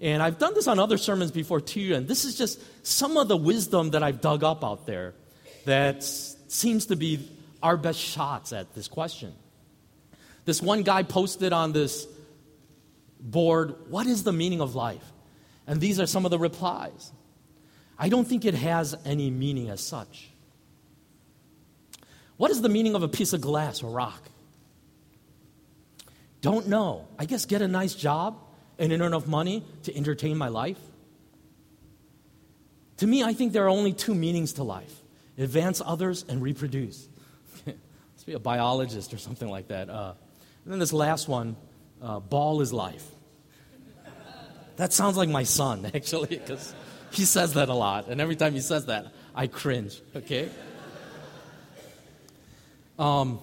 And 0.00 0.22
I've 0.22 0.38
done 0.38 0.54
this 0.54 0.66
on 0.66 0.78
other 0.78 0.98
sermons 0.98 1.30
before 1.30 1.60
too, 1.60 1.94
and 1.94 2.06
this 2.06 2.24
is 2.24 2.36
just 2.36 2.60
some 2.86 3.16
of 3.16 3.28
the 3.28 3.36
wisdom 3.36 3.90
that 3.90 4.02
I've 4.02 4.20
dug 4.20 4.44
up 4.44 4.62
out 4.62 4.86
there 4.86 5.14
that 5.64 6.02
seems 6.02 6.86
to 6.86 6.96
be 6.96 7.28
our 7.62 7.76
best 7.76 7.98
shots 7.98 8.52
at 8.52 8.74
this 8.74 8.88
question. 8.88 9.32
This 10.44 10.62
one 10.62 10.82
guy 10.82 11.02
posted 11.02 11.52
on 11.52 11.72
this 11.72 12.06
board, 13.18 13.74
What 13.88 14.06
is 14.06 14.22
the 14.22 14.32
meaning 14.32 14.60
of 14.60 14.74
life? 14.74 15.04
And 15.66 15.80
these 15.80 15.98
are 15.98 16.06
some 16.06 16.24
of 16.24 16.30
the 16.30 16.38
replies. 16.38 17.10
I 17.98 18.08
don't 18.08 18.26
think 18.26 18.44
it 18.44 18.54
has 18.54 18.94
any 19.04 19.30
meaning 19.30 19.70
as 19.70 19.80
such. 19.80 20.30
What 22.36 22.50
is 22.50 22.60
the 22.60 22.68
meaning 22.68 22.94
of 22.94 23.02
a 23.02 23.08
piece 23.08 23.32
of 23.32 23.40
glass 23.40 23.82
or 23.82 23.90
rock? 23.90 24.22
Don't 26.42 26.68
know. 26.68 27.08
I 27.18 27.24
guess 27.24 27.46
get 27.46 27.62
a 27.62 27.68
nice 27.68 27.94
job 27.94 28.38
and 28.78 28.92
enough 28.92 29.26
money 29.26 29.64
to 29.84 29.96
entertain 29.96 30.36
my 30.36 30.48
life? 30.48 30.78
To 32.98 33.06
me, 33.06 33.22
I 33.22 33.32
think 33.34 33.52
there 33.52 33.64
are 33.64 33.70
only 33.70 33.92
two 33.92 34.14
meanings 34.14 34.54
to 34.54 34.62
life 34.62 35.02
advance 35.38 35.82
others 35.84 36.24
and 36.28 36.42
reproduce. 36.42 37.08
Let's 37.66 38.24
be 38.24 38.32
a 38.32 38.38
biologist 38.38 39.12
or 39.12 39.18
something 39.18 39.48
like 39.48 39.68
that. 39.68 39.90
Uh, 39.90 40.14
and 40.64 40.72
then 40.72 40.78
this 40.78 40.92
last 40.92 41.28
one 41.28 41.56
uh, 42.02 42.20
ball 42.20 42.60
is 42.60 42.72
life. 42.72 43.06
That 44.76 44.92
sounds 44.92 45.16
like 45.16 45.28
my 45.28 45.44
son, 45.44 45.90
actually, 45.94 46.28
because 46.28 46.74
he 47.10 47.24
says 47.24 47.54
that 47.54 47.68
a 47.68 47.74
lot. 47.74 48.08
And 48.08 48.20
every 48.20 48.36
time 48.36 48.52
he 48.52 48.60
says 48.60 48.86
that, 48.86 49.06
I 49.34 49.46
cringe, 49.46 50.00
okay? 50.14 50.48
Um, 52.98 53.38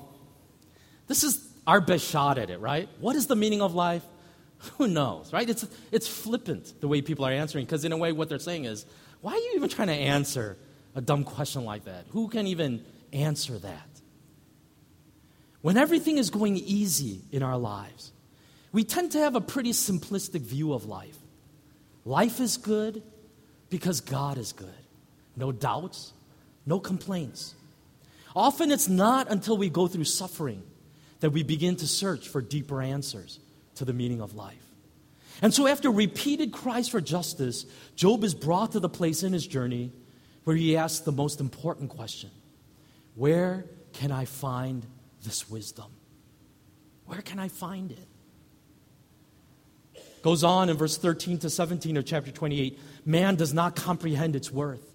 this 1.08 1.24
is 1.24 1.48
our 1.66 1.82
best 1.82 2.06
shot 2.06 2.38
at 2.38 2.50
it, 2.50 2.60
right? 2.60 2.90
What 3.00 3.16
is 3.16 3.28
the 3.28 3.36
meaning 3.36 3.62
of 3.62 3.76
life? 3.76 4.04
Who 4.78 4.88
knows, 4.88 5.32
right? 5.34 5.50
It's, 5.50 5.66
it's 5.92 6.08
flippant 6.08 6.80
the 6.82 6.88
way 6.88 7.02
people 7.02 7.26
are 7.26 7.32
answering, 7.32 7.66
because 7.66 7.86
in 7.86 7.92
a 7.92 7.98
way, 7.98 8.12
what 8.12 8.30
they're 8.30 8.40
saying 8.40 8.66
is, 8.66 8.86
why 9.22 9.34
are 9.34 9.38
you 9.38 9.54
even 9.56 9.70
trying 9.70 9.88
to 9.88 9.94
answer 9.94 10.58
a 10.96 11.02
dumb 11.02 11.24
question 11.24 11.66
like 11.66 11.86
that? 11.86 12.06
Who 12.10 12.28
can 12.28 12.48
even 12.48 12.84
answer 13.12 13.58
that? 13.60 13.88
When 15.62 15.78
everything 15.78 16.18
is 16.18 16.30
going 16.30 16.58
easy 16.58 17.22
in 17.32 17.42
our 17.42 17.58
lives, 17.58 18.12
we 18.72 18.84
tend 18.84 19.12
to 19.14 19.20
have 19.20 19.36
a 19.36 19.42
pretty 19.42 19.72
simplistic 19.72 20.42
view 20.42 20.74
of 20.74 20.86
life. 20.86 21.18
Life 22.06 22.42
is 22.42 22.58
good 22.58 23.02
because 23.70 24.02
God 24.02 24.38
is 24.38 24.52
good. 24.52 24.70
No 25.38 25.52
doubts, 25.52 26.12
no 26.66 26.80
complaints. 26.80 27.56
Often 28.36 28.72
it's 28.72 28.90
not 28.90 29.30
until 29.32 29.58
we 29.58 29.70
go 29.70 29.88
through 29.88 30.04
suffering 30.04 30.64
that 31.22 31.30
we 31.30 31.44
begin 31.44 31.78
to 31.78 31.88
search 31.88 32.28
for 32.28 32.42
deeper 32.42 32.82
answers 32.82 33.40
to 33.76 33.86
the 33.86 33.94
meaning 33.94 34.22
of 34.22 34.36
life. 34.36 34.66
And 35.42 35.54
so, 35.54 35.68
after 35.68 35.90
repeated 35.92 36.52
cries 36.52 36.88
for 36.88 37.02
justice, 37.02 37.66
Job 37.96 38.24
is 38.24 38.34
brought 38.34 38.74
to 38.74 38.80
the 38.80 38.90
place 38.90 39.24
in 39.24 39.34
his 39.34 39.46
journey 39.46 39.92
where 40.44 40.56
he 40.56 40.78
asks 40.78 41.00
the 41.00 41.12
most 41.12 41.40
important 41.40 41.90
question 41.90 42.30
Where 43.16 43.66
can 43.94 44.12
I 44.12 44.26
find 44.26 44.86
this 45.24 45.50
wisdom? 45.50 45.92
Where 47.06 47.22
can 47.22 47.40
I 47.40 47.48
find 47.48 47.92
it? 47.92 48.08
Goes 50.22 50.44
on 50.44 50.70
in 50.70 50.78
verse 50.78 50.98
13 50.98 51.40
to 51.40 51.50
17 51.50 51.98
of 51.98 52.06
chapter 52.06 52.32
28 52.32 52.80
Man 53.06 53.36
does 53.36 53.54
not 53.54 53.76
comprehend 53.76 54.36
its 54.36 54.52
worth. 54.52 54.94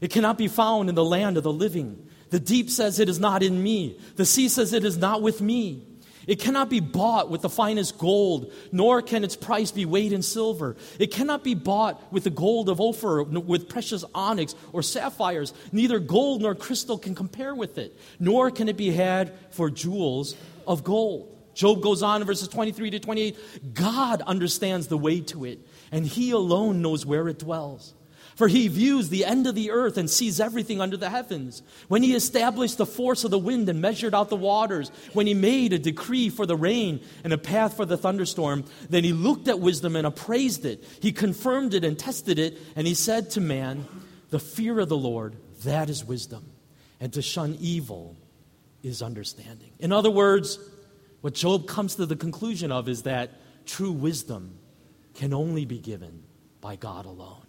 It 0.00 0.10
cannot 0.10 0.36
be 0.36 0.48
found 0.48 0.88
in 0.88 0.96
the 0.96 1.04
land 1.04 1.36
of 1.36 1.44
the 1.44 1.52
living. 1.52 2.08
The 2.30 2.40
deep 2.40 2.68
says 2.68 2.98
it 2.98 3.08
is 3.08 3.20
not 3.20 3.44
in 3.44 3.62
me. 3.62 4.00
The 4.16 4.24
sea 4.24 4.48
says 4.48 4.72
it 4.72 4.84
is 4.84 4.96
not 4.96 5.22
with 5.22 5.40
me. 5.40 5.86
It 6.26 6.40
cannot 6.40 6.70
be 6.70 6.80
bought 6.80 7.30
with 7.30 7.42
the 7.42 7.48
finest 7.48 7.98
gold, 7.98 8.52
nor 8.72 9.02
can 9.02 9.24
its 9.24 9.36
price 9.36 9.70
be 9.70 9.84
weighed 9.84 10.12
in 10.12 10.22
silver. 10.22 10.76
It 10.98 11.12
cannot 11.12 11.44
be 11.44 11.54
bought 11.54 12.12
with 12.12 12.24
the 12.24 12.30
gold 12.30 12.68
of 12.68 12.80
Ophir, 12.80 13.22
with 13.22 13.68
precious 13.68 14.04
onyx 14.14 14.54
or 14.72 14.82
sapphires. 14.82 15.52
Neither 15.72 15.98
gold 15.98 16.42
nor 16.42 16.54
crystal 16.54 16.98
can 16.98 17.14
compare 17.14 17.54
with 17.54 17.78
it, 17.78 17.98
nor 18.18 18.50
can 18.50 18.68
it 18.68 18.76
be 18.76 18.90
had 18.90 19.32
for 19.50 19.70
jewels 19.70 20.36
of 20.66 20.84
gold. 20.84 21.30
Job 21.54 21.82
goes 21.82 22.02
on 22.02 22.20
in 22.20 22.26
verses 22.26 22.48
23 22.48 22.90
to 22.90 23.00
28 23.00 23.74
God 23.74 24.22
understands 24.22 24.88
the 24.88 24.98
way 24.98 25.20
to 25.20 25.44
it, 25.44 25.60
and 25.92 26.04
he 26.04 26.32
alone 26.32 26.82
knows 26.82 27.06
where 27.06 27.28
it 27.28 27.38
dwells. 27.38 27.94
For 28.36 28.48
he 28.48 28.66
views 28.66 29.08
the 29.08 29.24
end 29.24 29.46
of 29.46 29.54
the 29.54 29.70
earth 29.70 29.96
and 29.96 30.10
sees 30.10 30.40
everything 30.40 30.80
under 30.80 30.96
the 30.96 31.10
heavens. 31.10 31.62
When 31.86 32.02
he 32.02 32.14
established 32.14 32.78
the 32.78 32.86
force 32.86 33.22
of 33.22 33.30
the 33.30 33.38
wind 33.38 33.68
and 33.68 33.80
measured 33.80 34.14
out 34.14 34.28
the 34.28 34.36
waters, 34.36 34.90
when 35.12 35.26
he 35.26 35.34
made 35.34 35.72
a 35.72 35.78
decree 35.78 36.30
for 36.30 36.44
the 36.44 36.56
rain 36.56 37.00
and 37.22 37.32
a 37.32 37.38
path 37.38 37.76
for 37.76 37.84
the 37.84 37.96
thunderstorm, 37.96 38.64
then 38.90 39.04
he 39.04 39.12
looked 39.12 39.46
at 39.46 39.60
wisdom 39.60 39.94
and 39.94 40.06
appraised 40.06 40.64
it. 40.64 40.82
He 41.00 41.12
confirmed 41.12 41.74
it 41.74 41.84
and 41.84 41.96
tested 41.96 42.38
it, 42.38 42.58
and 42.74 42.86
he 42.86 42.94
said 42.94 43.30
to 43.30 43.40
man, 43.40 43.86
The 44.30 44.40
fear 44.40 44.80
of 44.80 44.88
the 44.88 44.96
Lord, 44.96 45.36
that 45.62 45.88
is 45.88 46.04
wisdom, 46.04 46.44
and 46.98 47.12
to 47.12 47.22
shun 47.22 47.56
evil 47.60 48.16
is 48.82 49.00
understanding. 49.00 49.70
In 49.78 49.92
other 49.92 50.10
words, 50.10 50.58
what 51.20 51.34
Job 51.34 51.68
comes 51.68 51.94
to 51.96 52.06
the 52.06 52.16
conclusion 52.16 52.72
of 52.72 52.88
is 52.88 53.04
that 53.04 53.30
true 53.64 53.92
wisdom 53.92 54.58
can 55.14 55.32
only 55.32 55.64
be 55.64 55.78
given 55.78 56.24
by 56.60 56.76
God 56.76 57.06
alone. 57.06 57.43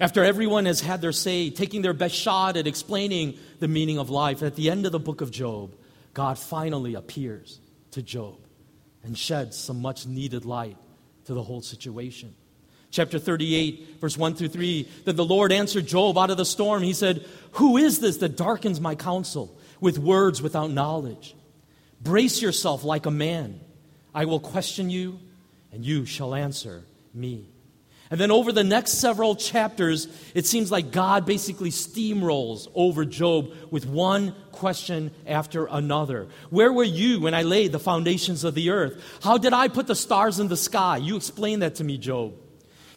After 0.00 0.24
everyone 0.24 0.64
has 0.64 0.80
had 0.80 1.02
their 1.02 1.12
say, 1.12 1.50
taking 1.50 1.82
their 1.82 1.92
best 1.92 2.14
shot 2.14 2.56
at 2.56 2.66
explaining 2.66 3.38
the 3.58 3.68
meaning 3.68 3.98
of 3.98 4.08
life, 4.08 4.42
at 4.42 4.56
the 4.56 4.70
end 4.70 4.86
of 4.86 4.92
the 4.92 4.98
book 4.98 5.20
of 5.20 5.30
Job, 5.30 5.74
God 6.14 6.38
finally 6.38 6.94
appears 6.94 7.60
to 7.90 8.00
Job 8.00 8.38
and 9.04 9.16
sheds 9.16 9.58
some 9.58 9.82
much 9.82 10.06
needed 10.06 10.46
light 10.46 10.78
to 11.26 11.34
the 11.34 11.42
whole 11.42 11.60
situation. 11.60 12.34
Chapter 12.90 13.18
38, 13.18 13.98
verse 14.00 14.16
1 14.16 14.36
through 14.36 14.48
3 14.48 14.88
Then 15.04 15.16
the 15.16 15.24
Lord 15.24 15.52
answered 15.52 15.86
Job 15.86 16.16
out 16.16 16.30
of 16.30 16.38
the 16.38 16.46
storm. 16.46 16.82
He 16.82 16.94
said, 16.94 17.24
Who 17.52 17.76
is 17.76 18.00
this 18.00 18.16
that 18.18 18.38
darkens 18.38 18.80
my 18.80 18.94
counsel 18.94 19.54
with 19.80 19.98
words 19.98 20.40
without 20.40 20.70
knowledge? 20.70 21.36
Brace 22.00 22.40
yourself 22.40 22.84
like 22.84 23.04
a 23.04 23.10
man. 23.10 23.60
I 24.14 24.24
will 24.24 24.40
question 24.40 24.88
you, 24.88 25.20
and 25.72 25.84
you 25.84 26.06
shall 26.06 26.34
answer 26.34 26.84
me. 27.12 27.49
And 28.10 28.20
then 28.20 28.32
over 28.32 28.50
the 28.50 28.64
next 28.64 28.94
several 28.94 29.36
chapters, 29.36 30.08
it 30.34 30.44
seems 30.44 30.72
like 30.72 30.90
God 30.90 31.24
basically 31.24 31.70
steamrolls 31.70 32.66
over 32.74 33.04
Job 33.04 33.52
with 33.70 33.86
one 33.86 34.34
question 34.50 35.12
after 35.28 35.66
another. 35.66 36.26
Where 36.50 36.72
were 36.72 36.82
you 36.82 37.20
when 37.20 37.34
I 37.34 37.42
laid 37.42 37.70
the 37.70 37.78
foundations 37.78 38.42
of 38.42 38.54
the 38.54 38.70
earth? 38.70 39.00
How 39.22 39.38
did 39.38 39.52
I 39.52 39.68
put 39.68 39.86
the 39.86 39.94
stars 39.94 40.40
in 40.40 40.48
the 40.48 40.56
sky? 40.56 40.96
You 40.96 41.14
explain 41.14 41.60
that 41.60 41.76
to 41.76 41.84
me, 41.84 41.98
Job. 41.98 42.34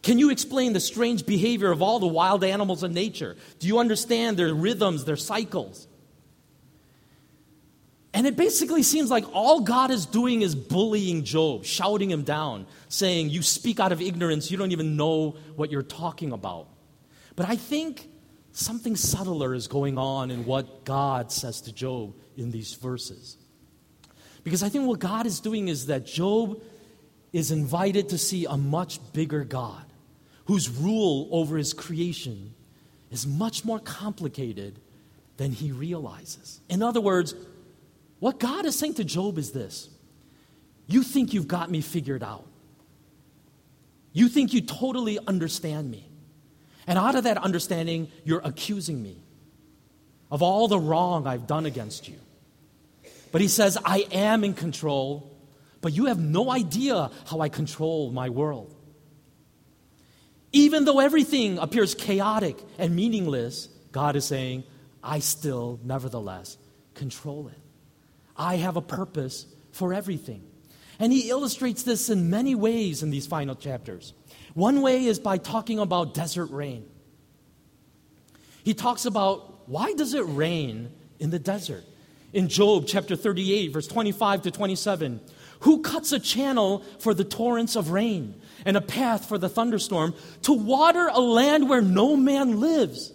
Can 0.02 0.18
you 0.18 0.32
explain 0.32 0.74
the 0.74 0.80
strange 0.80 1.28
behavior 1.28 1.72
of 1.72 1.84
all 1.84 2.00
the 2.00 2.08
wild 2.08 2.44
animals 2.44 2.84
in 2.84 2.94
nature? 2.94 3.38
Do 3.60 3.68
you 3.68 3.78
understand 3.78 4.36
their 4.36 4.54
rhythms, 4.54 5.06
their 5.06 5.16
cycles? 5.16 5.88
And 8.14 8.28
it 8.28 8.38
basically 8.38 8.84
seems 8.84 9.10
like 9.10 9.26
all 9.34 9.62
God 9.62 9.90
is 9.90 10.06
doing 10.06 10.44
is 10.44 10.54
bullying 10.54 11.24
Job, 11.24 11.66
shouting 11.66 12.12
him 12.12 12.24
down, 12.24 12.68
saying, 12.88 13.30
You 13.30 13.42
speak 13.42 13.80
out 13.80 13.92
of 13.92 14.02
ignorance, 14.02 14.52
you 14.52 14.58
don't 14.58 14.72
even 14.72 14.96
know 14.96 15.32
what 15.56 15.72
you're 15.72 15.82
talking 15.82 16.32
about. 16.32 16.68
But 17.36 17.50
I 17.50 17.56
think 17.56 18.08
something 18.52 18.96
subtler 18.96 19.56
is 19.56 19.68
going 19.68 19.98
on 19.98 20.30
in 20.30 20.46
what 20.46 20.86
God 20.86 21.32
says 21.32 21.62
to 21.62 21.74
Job 21.74 22.14
in 22.38 22.52
these 22.52 22.76
verses. 22.76 23.38
Because 24.44 24.62
I 24.62 24.70
think 24.70 24.88
what 24.88 25.00
God 25.00 25.26
is 25.26 25.40
doing 25.40 25.68
is 25.68 25.88
that 25.88 26.06
Job 26.06 26.62
is 27.32 27.50
invited 27.50 28.10
to 28.10 28.18
see 28.20 28.46
a 28.46 28.56
much 28.56 29.00
bigger 29.14 29.44
God 29.44 29.86
whose 30.46 30.70
rule 30.70 31.30
over 31.32 31.58
his 31.58 31.74
creation 31.74 32.54
is 33.10 33.26
much 33.26 33.66
more 33.66 33.80
complicated 33.80 34.80
than 35.38 35.52
he 35.52 35.72
realizes. 35.72 36.62
In 36.70 36.84
other 36.84 37.02
words, 37.02 37.34
what 38.24 38.40
God 38.40 38.66
is 38.66 38.80
saying 38.80 38.94
to 38.94 39.04
Job 39.04 39.38
is 39.38 39.52
this 39.52 39.90
You 40.88 41.04
think 41.04 41.34
you've 41.34 41.50
got 41.50 41.70
me 41.70 41.82
figured 41.82 42.24
out. 42.24 42.48
You 44.14 44.30
think 44.30 44.54
you 44.54 44.62
totally 44.62 45.20
understand 45.28 45.92
me. 45.92 46.08
And 46.88 46.98
out 46.98 47.16
of 47.16 47.26
that 47.26 47.38
understanding, 47.38 48.10
you're 48.24 48.40
accusing 48.42 49.04
me 49.04 49.18
of 50.32 50.42
all 50.42 50.70
the 50.70 50.80
wrong 50.80 51.28
I've 51.28 51.48
done 51.48 51.66
against 51.66 52.08
you. 52.08 52.16
But 53.34 53.42
he 53.42 53.50
says, 53.50 53.78
I 53.84 54.08
am 54.14 54.46
in 54.46 54.54
control, 54.54 55.38
but 55.82 55.92
you 55.92 56.06
have 56.06 56.20
no 56.22 56.50
idea 56.50 57.12
how 57.26 57.42
I 57.42 57.50
control 57.50 58.10
my 58.10 58.30
world. 58.30 58.74
Even 60.54 60.86
though 60.86 61.02
everything 61.02 61.58
appears 61.58 61.94
chaotic 61.94 62.58
and 62.78 62.96
meaningless, 62.96 63.68
God 63.92 64.16
is 64.16 64.24
saying, 64.24 64.64
I 65.04 65.20
still, 65.20 65.82
nevertheless, 65.84 66.58
control 66.94 67.50
it. 67.50 67.63
I 68.36 68.56
have 68.58 68.78
a 68.78 68.82
purpose 68.82 69.46
for 69.72 69.94
everything. 69.94 70.44
And 71.00 71.12
he 71.12 71.30
illustrates 71.30 71.84
this 71.84 72.10
in 72.10 72.30
many 72.30 72.56
ways 72.56 73.04
in 73.04 73.10
these 73.10 73.28
final 73.28 73.56
chapters. 73.56 74.14
One 74.54 74.82
way 74.82 75.06
is 75.06 75.20
by 75.20 75.38
talking 75.38 75.80
about 75.80 76.14
desert 76.14 76.48
rain. 76.48 76.86
He 78.64 78.74
talks 78.74 79.06
about 79.06 79.68
why 79.68 79.94
does 79.94 80.14
it 80.14 80.24
rain 80.26 80.92
in 81.20 81.30
the 81.30 81.40
desert? 81.40 81.84
In 82.32 82.48
Job 82.48 82.86
chapter 82.88 83.16
38, 83.16 83.74
verse 83.74 83.88
25 83.88 84.44
to 84.44 84.52
27, 84.52 85.22
who 85.62 85.82
cuts 85.82 86.12
a 86.12 86.20
channel 86.20 86.84
for 87.00 87.14
the 87.14 87.24
torrents 87.24 87.76
of 87.76 87.92
rain 87.92 88.36
and 88.66 88.76
a 88.76 88.82
path 88.82 89.28
for 89.28 89.38
the 89.38 89.50
thunderstorm 89.50 90.14
to 90.44 90.54
water 90.54 91.10
a 91.12 91.20
land 91.20 91.70
where 91.70 91.82
no 91.82 92.16
man 92.16 92.60
lives, 92.60 93.14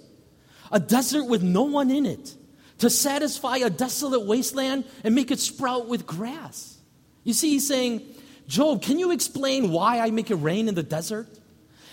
a 0.70 0.78
desert 0.78 1.24
with 1.24 1.42
no 1.42 1.62
one 1.64 1.90
in 1.90 2.06
it? 2.06 2.34
To 2.78 2.90
satisfy 2.90 3.58
a 3.58 3.70
desolate 3.70 4.24
wasteland 4.24 4.84
and 5.04 5.14
make 5.14 5.30
it 5.30 5.40
sprout 5.40 5.88
with 5.88 6.06
grass. 6.06 6.78
You 7.24 7.32
see, 7.32 7.50
he's 7.50 7.66
saying, 7.66 8.02
Job, 8.46 8.82
can 8.82 8.98
you 8.98 9.10
explain 9.10 9.70
why 9.70 10.00
I 10.00 10.10
make 10.10 10.30
it 10.30 10.36
rain 10.36 10.68
in 10.68 10.74
the 10.74 10.82
desert? 10.82 11.28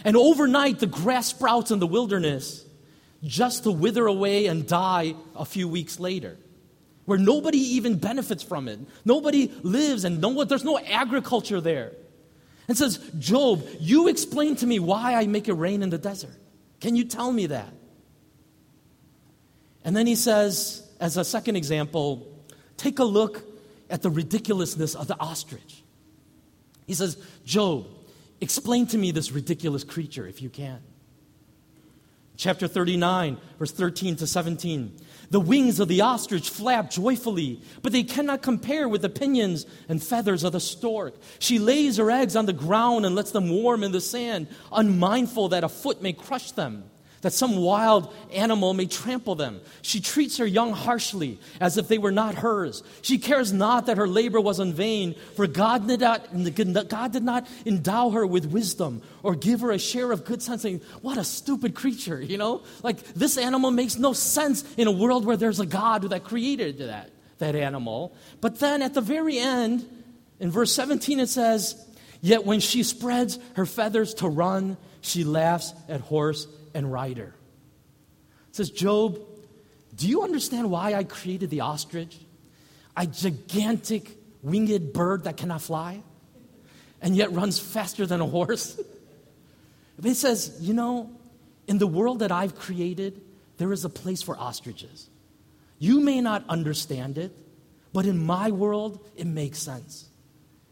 And 0.03 0.15
overnight, 0.15 0.79
the 0.79 0.87
grass 0.87 1.27
sprouts 1.27 1.71
in 1.71 1.79
the 1.79 1.87
wilderness 1.87 2.63
just 3.23 3.63
to 3.63 3.71
wither 3.71 4.05
away 4.05 4.45
and 4.45 4.67
die 4.67 5.15
a 5.35 5.45
few 5.45 5.67
weeks 5.67 5.99
later, 5.99 6.37
where 7.05 7.17
nobody 7.17 7.57
even 7.57 7.97
benefits 7.97 8.43
from 8.43 8.67
it. 8.67 8.79
Nobody 9.03 9.51
lives, 9.63 10.05
and 10.05 10.21
no, 10.21 10.43
there's 10.43 10.63
no 10.63 10.77
agriculture 10.77 11.59
there. 11.59 11.93
And 12.67 12.77
says, 12.77 12.97
Job, 13.19 13.65
you 13.79 14.07
explain 14.07 14.55
to 14.57 14.65
me 14.65 14.79
why 14.79 15.15
I 15.15 15.27
make 15.27 15.47
it 15.47 15.53
rain 15.53 15.83
in 15.83 15.89
the 15.89 15.97
desert. 15.97 16.35
Can 16.79 16.95
you 16.95 17.03
tell 17.05 17.31
me 17.31 17.47
that? 17.47 17.73
And 19.85 19.95
then 19.95 20.07
he 20.07 20.15
says, 20.15 20.85
as 20.99 21.15
a 21.15 21.23
second 21.23 21.55
example, 21.55 22.27
take 22.75 22.97
a 22.97 23.03
look 23.03 23.43
at 23.89 24.01
the 24.01 24.09
ridiculousness 24.09 24.95
of 24.95 25.07
the 25.07 25.17
ostrich. 25.19 25.83
He 26.87 26.95
says, 26.95 27.23
Job, 27.45 27.85
explain 28.41 28.87
to 28.87 28.97
me 28.97 29.11
this 29.11 29.31
ridiculous 29.31 29.83
creature 29.83 30.27
if 30.27 30.41
you 30.41 30.49
can. 30.49 30.79
Chapter 32.35 32.67
39, 32.67 33.37
verse 33.59 33.71
13 33.71 34.17
to 34.17 34.27
17. 34.27 34.97
The 35.29 35.39
wings 35.39 35.79
of 35.79 35.87
the 35.87 36.01
ostrich 36.01 36.49
flap 36.49 36.89
joyfully, 36.89 37.61
but 37.81 37.93
they 37.93 38.03
cannot 38.03 38.41
compare 38.41 38.89
with 38.89 39.03
the 39.03 39.09
pinions 39.09 39.65
and 39.87 40.03
feathers 40.03 40.43
of 40.43 40.51
the 40.51 40.59
stork. 40.59 41.15
She 41.39 41.59
lays 41.59 41.97
her 41.97 42.11
eggs 42.11 42.35
on 42.35 42.45
the 42.45 42.53
ground 42.53 43.05
and 43.05 43.15
lets 43.15 43.31
them 43.31 43.49
warm 43.49 43.83
in 43.83 43.91
the 43.91 44.01
sand, 44.01 44.47
unmindful 44.71 45.49
that 45.49 45.63
a 45.63 45.69
foot 45.69 46.01
may 46.01 46.11
crush 46.11 46.51
them 46.51 46.89
that 47.25 47.33
some 47.33 47.55
wild 47.55 48.13
animal 48.31 48.75
may 48.75 48.85
trample 48.85 49.33
them. 49.33 49.59
She 49.81 49.99
treats 49.99 50.37
her 50.37 50.45
young 50.45 50.73
harshly, 50.73 51.39
as 51.59 51.75
if 51.75 51.87
they 51.87 51.97
were 51.97 52.11
not 52.11 52.35
hers. 52.35 52.83
She 53.01 53.17
cares 53.17 53.51
not 53.51 53.87
that 53.87 53.97
her 53.97 54.07
labor 54.07 54.39
was 54.39 54.59
in 54.59 54.73
vain, 54.73 55.15
for 55.35 55.47
God 55.47 55.87
did 55.87 56.01
not, 56.01 56.87
God 56.87 57.13
did 57.13 57.23
not 57.23 57.47
endow 57.65 58.11
her 58.11 58.27
with 58.27 58.45
wisdom 58.45 59.01
or 59.23 59.33
give 59.33 59.61
her 59.61 59.71
a 59.71 59.79
share 59.79 60.11
of 60.11 60.23
good 60.23 60.43
sense. 60.43 60.61
Saying, 60.61 60.81
what 61.01 61.17
a 61.17 61.23
stupid 61.23 61.73
creature, 61.73 62.21
you 62.21 62.37
know? 62.37 62.61
Like, 62.83 63.03
this 63.15 63.39
animal 63.39 63.71
makes 63.71 63.97
no 63.97 64.13
sense 64.13 64.63
in 64.77 64.87
a 64.87 64.91
world 64.91 65.25
where 65.25 65.35
there's 65.35 65.59
a 65.59 65.65
God 65.65 66.03
that 66.03 66.25
created 66.25 66.77
that, 66.77 67.09
that 67.39 67.55
animal. 67.55 68.15
But 68.39 68.59
then 68.59 68.83
at 68.83 68.93
the 68.93 69.01
very 69.01 69.39
end, 69.39 69.83
in 70.39 70.51
verse 70.51 70.71
17, 70.73 71.19
it 71.19 71.29
says, 71.29 71.83
Yet 72.21 72.45
when 72.45 72.59
she 72.59 72.83
spreads 72.83 73.39
her 73.55 73.65
feathers 73.65 74.13
to 74.15 74.27
run, 74.27 74.77
she 75.01 75.23
laughs 75.23 75.73
at 75.89 76.01
horse 76.01 76.47
and 76.75 76.91
rider. 76.91 77.33
It 78.49 78.55
says, 78.55 78.69
Job, 78.69 79.19
do 79.95 80.07
you 80.07 80.21
understand 80.21 80.69
why 80.69 80.93
I 80.93 81.05
created 81.05 81.49
the 81.49 81.61
ostrich? 81.61 82.15
A 82.95 83.07
gigantic 83.07 84.17
winged 84.43 84.93
bird 84.93 85.23
that 85.23 85.37
cannot 85.37 85.61
fly 85.61 86.03
and 87.01 87.15
yet 87.15 87.31
runs 87.31 87.57
faster 87.57 88.05
than 88.05 88.21
a 88.21 88.27
horse. 88.27 88.79
it 90.03 90.15
says, 90.15 90.57
you 90.59 90.73
know, 90.73 91.09
in 91.67 91.77
the 91.77 91.87
world 91.87 92.19
that 92.19 92.31
I've 92.31 92.55
created, 92.55 93.21
there 93.57 93.71
is 93.71 93.85
a 93.85 93.89
place 93.89 94.21
for 94.21 94.37
ostriches. 94.37 95.09
You 95.79 95.99
may 95.99 96.21
not 96.21 96.45
understand 96.47 97.17
it, 97.17 97.31
but 97.93 98.05
in 98.05 98.23
my 98.23 98.51
world, 98.51 98.99
it 99.15 99.27
makes 99.27 99.59
sense. 99.59 100.09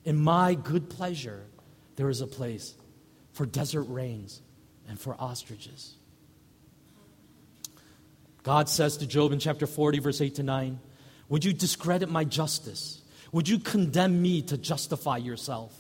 In 0.06 0.22
my 0.22 0.54
good 0.54 0.90
pleasure, 0.90 1.46
there 1.96 2.10
is 2.10 2.22
a 2.22 2.28
place 2.28 2.76
for 3.32 3.46
desert 3.46 3.84
rains 3.84 4.42
and 4.94 5.00
for 5.00 5.16
ostriches. 5.18 5.96
God 8.44 8.70
says 8.70 8.98
to 8.98 9.08
Job 9.08 9.32
in 9.32 9.40
chapter 9.40 9.66
40, 9.66 9.98
verse 9.98 10.22
8 10.22 10.36
to 10.36 10.44
9, 10.44 10.80
Would 11.30 11.44
you 11.44 11.52
discredit 11.52 12.12
my 12.12 12.24
justice? 12.24 13.02
Would 13.32 13.50
you 13.50 13.58
condemn 13.58 14.22
me 14.22 14.44
to 14.44 14.56
justify 14.56 15.18
yourself? 15.18 15.74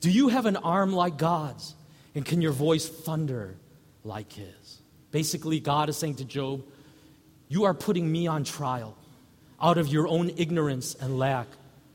Do 0.00 0.10
you 0.10 0.28
have 0.28 0.46
an 0.46 0.56
arm 0.56 0.94
like 0.94 1.18
God's? 1.18 1.74
And 2.14 2.24
can 2.24 2.40
your 2.40 2.52
voice 2.52 2.88
thunder 2.88 3.56
like 4.04 4.32
his. 4.32 4.80
Basically, 5.10 5.60
God 5.60 5.90
is 5.90 5.98
saying 5.98 6.14
to 6.16 6.24
Job, 6.24 6.64
You 7.46 7.64
are 7.64 7.74
putting 7.74 8.10
me 8.10 8.26
on 8.26 8.44
trial 8.44 8.96
out 9.60 9.76
of 9.76 9.88
your 9.88 10.08
own 10.08 10.30
ignorance 10.38 10.94
and 10.94 11.18
lack 11.18 11.48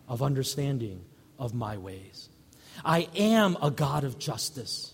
of 0.08 0.22
understanding 0.22 1.04
of 1.40 1.56
my 1.56 1.80
ways. 1.80 2.30
I 2.84 3.08
am 3.16 3.58
a 3.64 3.72
God 3.72 4.04
of 4.04 4.20
justice, 4.20 4.94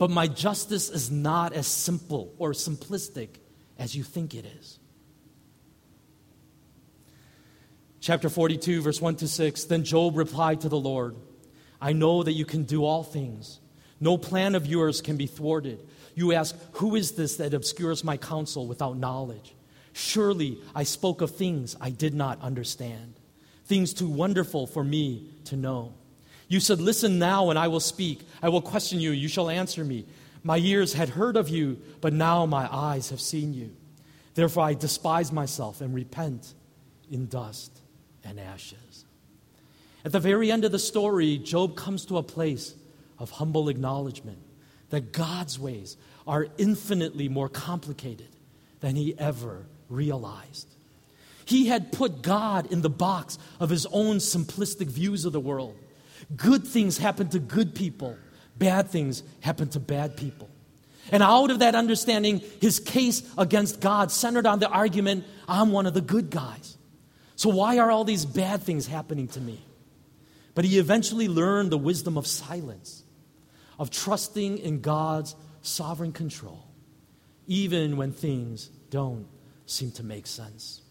but 0.00 0.08
my 0.08 0.26
justice 0.26 0.88
is 0.88 1.10
not 1.10 1.52
as 1.52 1.66
simple 1.66 2.34
or 2.38 2.52
simplistic 2.52 3.28
as 3.78 3.94
you 3.94 4.02
think 4.02 4.34
it 4.34 4.46
is. 4.46 4.78
Chapter 8.00 8.30
42, 8.30 8.80
verse 8.80 8.98
1 8.98 9.16
to 9.16 9.28
6 9.28 9.64
Then 9.64 9.84
Job 9.84 10.16
replied 10.16 10.62
to 10.62 10.70
the 10.70 10.80
Lord, 10.80 11.16
I 11.82 11.92
know 11.92 12.22
that 12.22 12.32
you 12.32 12.46
can 12.46 12.62
do 12.62 12.82
all 12.82 13.02
things. 13.04 13.60
No 14.00 14.16
plan 14.16 14.54
of 14.54 14.66
yours 14.66 15.02
can 15.02 15.18
be 15.18 15.26
thwarted. 15.26 15.86
You 16.14 16.32
ask, 16.32 16.56
Who 16.76 16.96
is 16.96 17.12
this 17.12 17.36
that 17.36 17.52
obscures 17.52 18.02
my 18.02 18.16
counsel 18.16 18.66
without 18.66 18.96
knowledge? 18.96 19.54
Surely 19.92 20.62
I 20.74 20.84
spoke 20.84 21.20
of 21.20 21.36
things 21.36 21.76
I 21.78 21.90
did 21.90 22.14
not 22.14 22.40
understand, 22.40 23.20
things 23.66 23.92
too 23.92 24.08
wonderful 24.08 24.66
for 24.66 24.82
me 24.82 25.28
to 25.44 25.56
know. 25.56 25.92
You 26.50 26.58
said, 26.58 26.80
Listen 26.80 27.20
now, 27.20 27.50
and 27.50 27.58
I 27.58 27.68
will 27.68 27.80
speak. 27.80 28.22
I 28.42 28.48
will 28.48 28.60
question 28.60 28.98
you, 28.98 29.12
you 29.12 29.28
shall 29.28 29.48
answer 29.48 29.84
me. 29.84 30.04
My 30.42 30.58
ears 30.58 30.94
had 30.94 31.10
heard 31.10 31.36
of 31.36 31.48
you, 31.48 31.78
but 32.00 32.12
now 32.12 32.44
my 32.44 32.68
eyes 32.74 33.10
have 33.10 33.20
seen 33.20 33.54
you. 33.54 33.70
Therefore 34.34 34.64
I 34.64 34.74
despise 34.74 35.30
myself 35.30 35.80
and 35.80 35.94
repent 35.94 36.52
in 37.08 37.28
dust 37.28 37.70
and 38.24 38.40
ashes. 38.40 39.04
At 40.04 40.10
the 40.10 40.18
very 40.18 40.50
end 40.50 40.64
of 40.64 40.72
the 40.72 40.78
story, 40.80 41.38
Job 41.38 41.76
comes 41.76 42.04
to 42.06 42.18
a 42.18 42.22
place 42.22 42.74
of 43.20 43.30
humble 43.30 43.68
acknowledgement 43.68 44.38
that 44.88 45.12
God's 45.12 45.56
ways 45.56 45.96
are 46.26 46.48
infinitely 46.58 47.28
more 47.28 47.48
complicated 47.48 48.28
than 48.80 48.96
he 48.96 49.16
ever 49.18 49.66
realized. 49.88 50.66
He 51.44 51.66
had 51.66 51.92
put 51.92 52.22
God 52.22 52.72
in 52.72 52.82
the 52.82 52.90
box 52.90 53.38
of 53.60 53.70
his 53.70 53.86
own 53.86 54.16
simplistic 54.16 54.88
views 54.88 55.24
of 55.24 55.32
the 55.32 55.38
world. 55.38 55.76
Good 56.36 56.66
things 56.66 56.98
happen 56.98 57.28
to 57.30 57.38
good 57.38 57.74
people, 57.74 58.16
bad 58.56 58.88
things 58.88 59.22
happen 59.40 59.68
to 59.70 59.80
bad 59.80 60.16
people. 60.16 60.48
And 61.10 61.22
out 61.22 61.50
of 61.50 61.60
that 61.60 61.74
understanding, 61.74 62.40
his 62.60 62.78
case 62.78 63.22
against 63.36 63.80
God 63.80 64.12
centered 64.12 64.46
on 64.46 64.60
the 64.60 64.68
argument 64.68 65.24
I'm 65.48 65.72
one 65.72 65.86
of 65.86 65.94
the 65.94 66.00
good 66.00 66.30
guys. 66.30 66.76
So, 67.34 67.48
why 67.48 67.78
are 67.78 67.90
all 67.90 68.04
these 68.04 68.24
bad 68.24 68.62
things 68.62 68.86
happening 68.86 69.26
to 69.28 69.40
me? 69.40 69.64
But 70.54 70.64
he 70.64 70.78
eventually 70.78 71.26
learned 71.26 71.70
the 71.70 71.78
wisdom 71.78 72.18
of 72.18 72.26
silence, 72.26 73.02
of 73.78 73.90
trusting 73.90 74.58
in 74.58 74.80
God's 74.80 75.34
sovereign 75.62 76.12
control, 76.12 76.68
even 77.46 77.96
when 77.96 78.12
things 78.12 78.68
don't 78.90 79.26
seem 79.66 79.90
to 79.92 80.02
make 80.02 80.26
sense. 80.26 80.82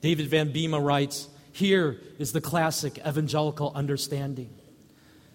David 0.00 0.28
Van 0.28 0.52
Biema 0.52 0.84
writes 0.84 1.28
Here 1.54 2.00
is 2.18 2.32
the 2.32 2.40
classic 2.40 2.98
evangelical 3.06 3.70
understanding 3.76 4.50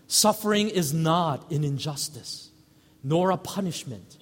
suffering 0.07 0.67
is 0.67 0.93
not 0.93 1.49
an 1.51 1.63
injustice, 1.63 2.49
nor 3.03 3.31
a 3.31 3.37
punishment. 3.37 4.17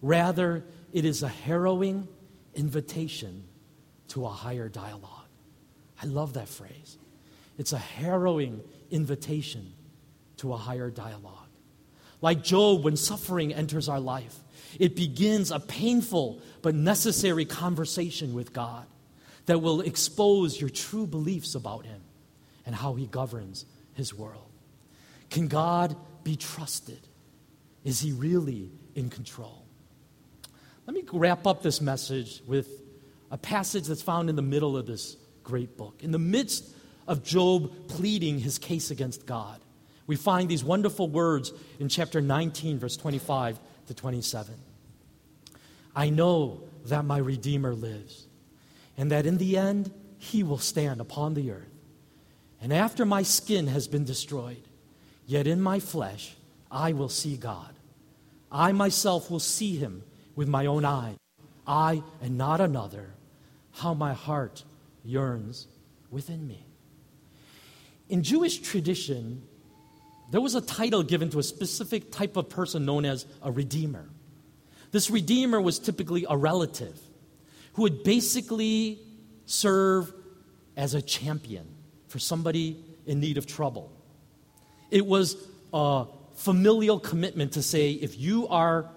Rather, 0.00 0.64
it 0.92 1.04
is 1.04 1.22
a 1.22 1.28
harrowing 1.28 2.08
invitation 2.54 3.44
to 4.08 4.24
a 4.24 4.30
higher 4.30 4.70
dialogue. 4.70 5.26
I 6.02 6.06
love 6.06 6.32
that 6.34 6.48
phrase. 6.48 6.96
It's 7.58 7.74
a 7.74 7.78
harrowing 7.78 8.62
invitation 8.90 9.74
to 10.38 10.54
a 10.54 10.56
higher 10.56 10.88
dialogue. 10.88 11.48
Like 12.22 12.42
Job, 12.42 12.84
when 12.84 12.96
suffering 12.96 13.52
enters 13.52 13.90
our 13.90 14.00
life, 14.00 14.38
it 14.78 14.96
begins 14.96 15.50
a 15.50 15.60
painful 15.60 16.40
but 16.62 16.74
necessary 16.74 17.44
conversation 17.44 18.32
with 18.32 18.54
God 18.54 18.86
that 19.46 19.60
will 19.60 19.80
expose 19.80 20.60
your 20.60 20.70
true 20.70 21.06
beliefs 21.06 21.54
about 21.54 21.84
Him 21.84 22.00
and 22.66 22.74
how 22.74 22.94
He 22.94 23.06
governs 23.06 23.66
His 23.94 24.14
world. 24.14 24.50
Can 25.30 25.48
God 25.48 25.96
be 26.22 26.36
trusted? 26.36 27.00
Is 27.84 28.00
He 28.00 28.12
really 28.12 28.70
in 28.94 29.10
control? 29.10 29.64
Let 30.86 30.94
me 30.94 31.04
wrap 31.12 31.46
up 31.46 31.62
this 31.62 31.80
message 31.80 32.42
with 32.46 32.68
a 33.30 33.38
passage 33.38 33.84
that's 33.84 34.02
found 34.02 34.28
in 34.28 34.36
the 34.36 34.42
middle 34.42 34.76
of 34.76 34.86
this 34.86 35.16
great 35.42 35.76
book. 35.76 36.02
In 36.02 36.10
the 36.10 36.18
midst 36.18 36.68
of 37.06 37.22
Job 37.22 37.88
pleading 37.88 38.38
his 38.38 38.58
case 38.58 38.90
against 38.90 39.26
God, 39.26 39.60
we 40.06 40.16
find 40.16 40.48
these 40.48 40.62
wonderful 40.62 41.08
words 41.08 41.52
in 41.78 41.88
chapter 41.88 42.20
19, 42.20 42.78
verse 42.78 42.96
25 42.96 43.58
to 43.86 43.94
27. 43.94 44.54
I 45.96 46.10
know 46.10 46.60
that 46.86 47.04
my 47.04 47.18
Redeemer 47.18 47.74
lives, 47.74 48.23
and 48.96 49.10
that 49.10 49.26
in 49.26 49.38
the 49.38 49.56
end 49.56 49.92
he 50.18 50.42
will 50.42 50.58
stand 50.58 51.00
upon 51.00 51.34
the 51.34 51.50
earth. 51.50 51.68
And 52.60 52.72
after 52.72 53.04
my 53.04 53.22
skin 53.22 53.66
has 53.66 53.88
been 53.88 54.04
destroyed, 54.04 54.62
yet 55.26 55.46
in 55.46 55.60
my 55.60 55.80
flesh 55.80 56.34
I 56.70 56.92
will 56.92 57.08
see 57.08 57.36
God. 57.36 57.74
I 58.50 58.72
myself 58.72 59.30
will 59.30 59.40
see 59.40 59.76
him 59.76 60.02
with 60.36 60.48
my 60.48 60.66
own 60.66 60.84
eyes, 60.84 61.16
I 61.66 62.02
and 62.22 62.38
not 62.38 62.60
another. 62.60 63.10
How 63.72 63.92
my 63.94 64.12
heart 64.12 64.62
yearns 65.04 65.66
within 66.10 66.46
me. 66.46 66.64
In 68.08 68.22
Jewish 68.22 68.58
tradition, 68.58 69.42
there 70.30 70.40
was 70.40 70.54
a 70.54 70.60
title 70.60 71.02
given 71.02 71.30
to 71.30 71.38
a 71.38 71.42
specific 71.42 72.12
type 72.12 72.36
of 72.36 72.48
person 72.48 72.84
known 72.84 73.04
as 73.04 73.26
a 73.42 73.50
redeemer. 73.50 74.08
This 74.92 75.10
redeemer 75.10 75.60
was 75.60 75.78
typically 75.78 76.24
a 76.28 76.36
relative 76.36 76.98
who 77.74 77.82
would 77.82 78.02
basically 78.04 78.98
serve 79.46 80.12
as 80.76 80.94
a 80.94 81.02
champion 81.02 81.66
for 82.08 82.18
somebody 82.18 82.82
in 83.06 83.20
need 83.20 83.38
of 83.38 83.46
trouble. 83.46 83.92
It 84.90 85.06
was 85.06 85.36
a 85.72 86.06
familial 86.34 86.98
commitment 86.98 87.52
to 87.52 87.62
say, 87.62 87.92
if 87.92 88.18
you 88.18 88.48
are 88.48 88.88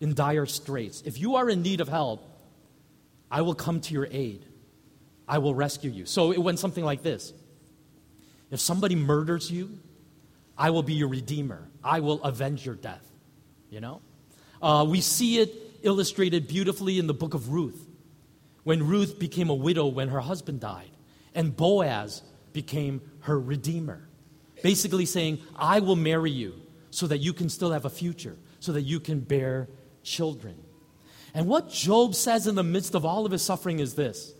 in 0.00 0.14
dire 0.14 0.46
straits, 0.46 1.02
if 1.04 1.18
you 1.18 1.36
are 1.36 1.48
in 1.48 1.62
need 1.62 1.80
of 1.80 1.88
help, 1.88 2.24
I 3.30 3.42
will 3.42 3.54
come 3.54 3.80
to 3.80 3.94
your 3.94 4.08
aid. 4.10 4.44
I 5.26 5.38
will 5.38 5.54
rescue 5.54 5.90
you. 5.90 6.06
So 6.06 6.32
it 6.32 6.38
went 6.38 6.58
something 6.58 6.84
like 6.84 7.02
this 7.02 7.32
If 8.50 8.60
somebody 8.60 8.94
murders 8.94 9.50
you, 9.50 9.78
I 10.56 10.70
will 10.70 10.82
be 10.82 10.94
your 10.94 11.08
redeemer. 11.08 11.68
I 11.84 12.00
will 12.00 12.22
avenge 12.22 12.64
your 12.64 12.74
death. 12.74 13.04
You 13.70 13.80
know? 13.80 14.00
Uh, 14.60 14.86
we 14.88 15.00
see 15.00 15.38
it 15.38 15.54
illustrated 15.82 16.48
beautifully 16.48 16.98
in 16.98 17.06
the 17.06 17.14
book 17.14 17.34
of 17.34 17.50
Ruth, 17.50 17.86
when 18.68 18.86
Ruth 18.86 19.18
became 19.18 19.48
a 19.48 19.54
widow 19.54 19.86
when 19.86 20.08
her 20.08 20.20
husband 20.20 20.60
died, 20.60 20.90
and 21.34 21.56
Boaz 21.56 22.22
became 22.52 23.00
her 23.20 23.40
redeemer. 23.40 24.06
Basically 24.62 25.06
saying, 25.06 25.38
I 25.56 25.80
will 25.80 25.96
marry 25.96 26.30
you 26.30 26.52
so 26.90 27.06
that 27.06 27.16
you 27.16 27.32
can 27.32 27.48
still 27.48 27.72
have 27.72 27.86
a 27.86 27.90
future, 27.90 28.36
so 28.60 28.72
that 28.72 28.82
you 28.82 29.00
can 29.00 29.20
bear 29.20 29.70
children. 30.02 30.54
And 31.32 31.46
what 31.46 31.70
Job 31.70 32.14
says 32.14 32.46
in 32.46 32.56
the 32.56 32.62
midst 32.62 32.94
of 32.94 33.06
all 33.06 33.24
of 33.24 33.32
his 33.32 33.40
suffering 33.40 33.78
is 33.78 33.94
this 33.94 34.34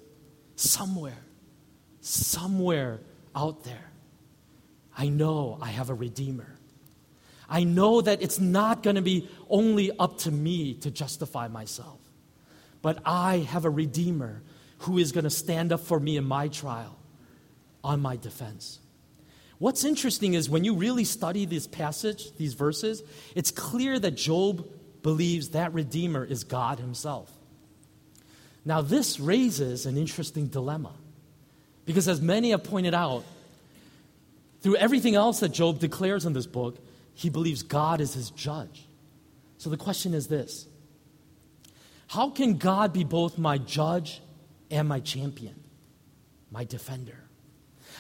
somewhere, 0.57 1.25
somewhere 2.03 3.01
out 3.35 3.65
there, 3.65 3.91
I 4.95 5.09
know 5.09 5.57
I 5.59 5.69
have 5.69 5.89
a 5.89 5.95
Redeemer. 5.95 6.55
I 7.49 7.65
know 7.65 8.03
that 8.03 8.21
it's 8.21 8.39
not 8.39 8.83
going 8.83 8.97
to 8.97 9.01
be 9.01 9.27
only 9.49 9.91
up 9.99 10.19
to 10.19 10.31
me 10.31 10.75
to 10.75 10.91
justify 10.91 11.49
myself, 11.49 11.99
but 12.83 12.99
I 13.05 13.39
have 13.39 13.65
a 13.65 13.71
Redeemer 13.71 14.43
who 14.79 14.99
is 14.99 15.13
going 15.13 15.25
to 15.25 15.31
stand 15.31 15.73
up 15.73 15.81
for 15.81 15.99
me 15.99 16.17
in 16.17 16.25
my 16.25 16.49
trial 16.49 16.97
on 17.83 18.01
my 18.01 18.17
defense. 18.17 18.79
What's 19.59 19.85
interesting 19.85 20.35
is 20.35 20.49
when 20.49 20.65
you 20.65 20.75
really 20.75 21.05
study 21.05 21.45
this 21.45 21.67
passage, 21.67 22.33
these 22.37 22.55
verses, 22.55 23.03
it's 23.35 23.51
clear 23.51 23.99
that 23.99 24.13
Job 24.13 24.69
believes 25.03 25.51
that 25.51 25.75
Redeemer 25.75 26.25
is 26.25 26.45
God 26.45 26.79
Himself. 26.79 27.33
Now, 28.65 28.83
this 28.83 29.19
raises 29.19 29.87
an 29.87 29.97
interesting 29.97 30.47
dilemma. 30.47 30.93
Because, 31.87 32.07
as 32.07 32.21
many 32.21 32.51
have 32.51 32.65
pointed 32.65 32.93
out, 32.93 33.25
through 34.61 34.77
everything 34.77 35.15
else 35.15 35.41
that 35.41 35.49
Job 35.49 35.79
declares 35.79 36.27
in 36.27 36.35
this 36.35 36.47
book, 36.47 36.77
he 37.15 37.31
believes 37.31 37.63
God 37.63 38.03
is 38.03 38.15
his 38.15 38.31
judge. 38.31 38.87
So 39.57 39.71
the 39.71 39.77
question 39.77 40.15
is 40.15 40.29
this 40.29 40.68
How 42.09 42.31
can 42.31 42.57
God 42.57 42.93
be 42.93 43.05
both 43.05 43.39
my 43.39 43.59
judge 43.59 44.21
and 44.71 44.89
my 44.89 45.01
champion, 45.01 45.63
my 46.51 46.65
defender? 46.65 47.25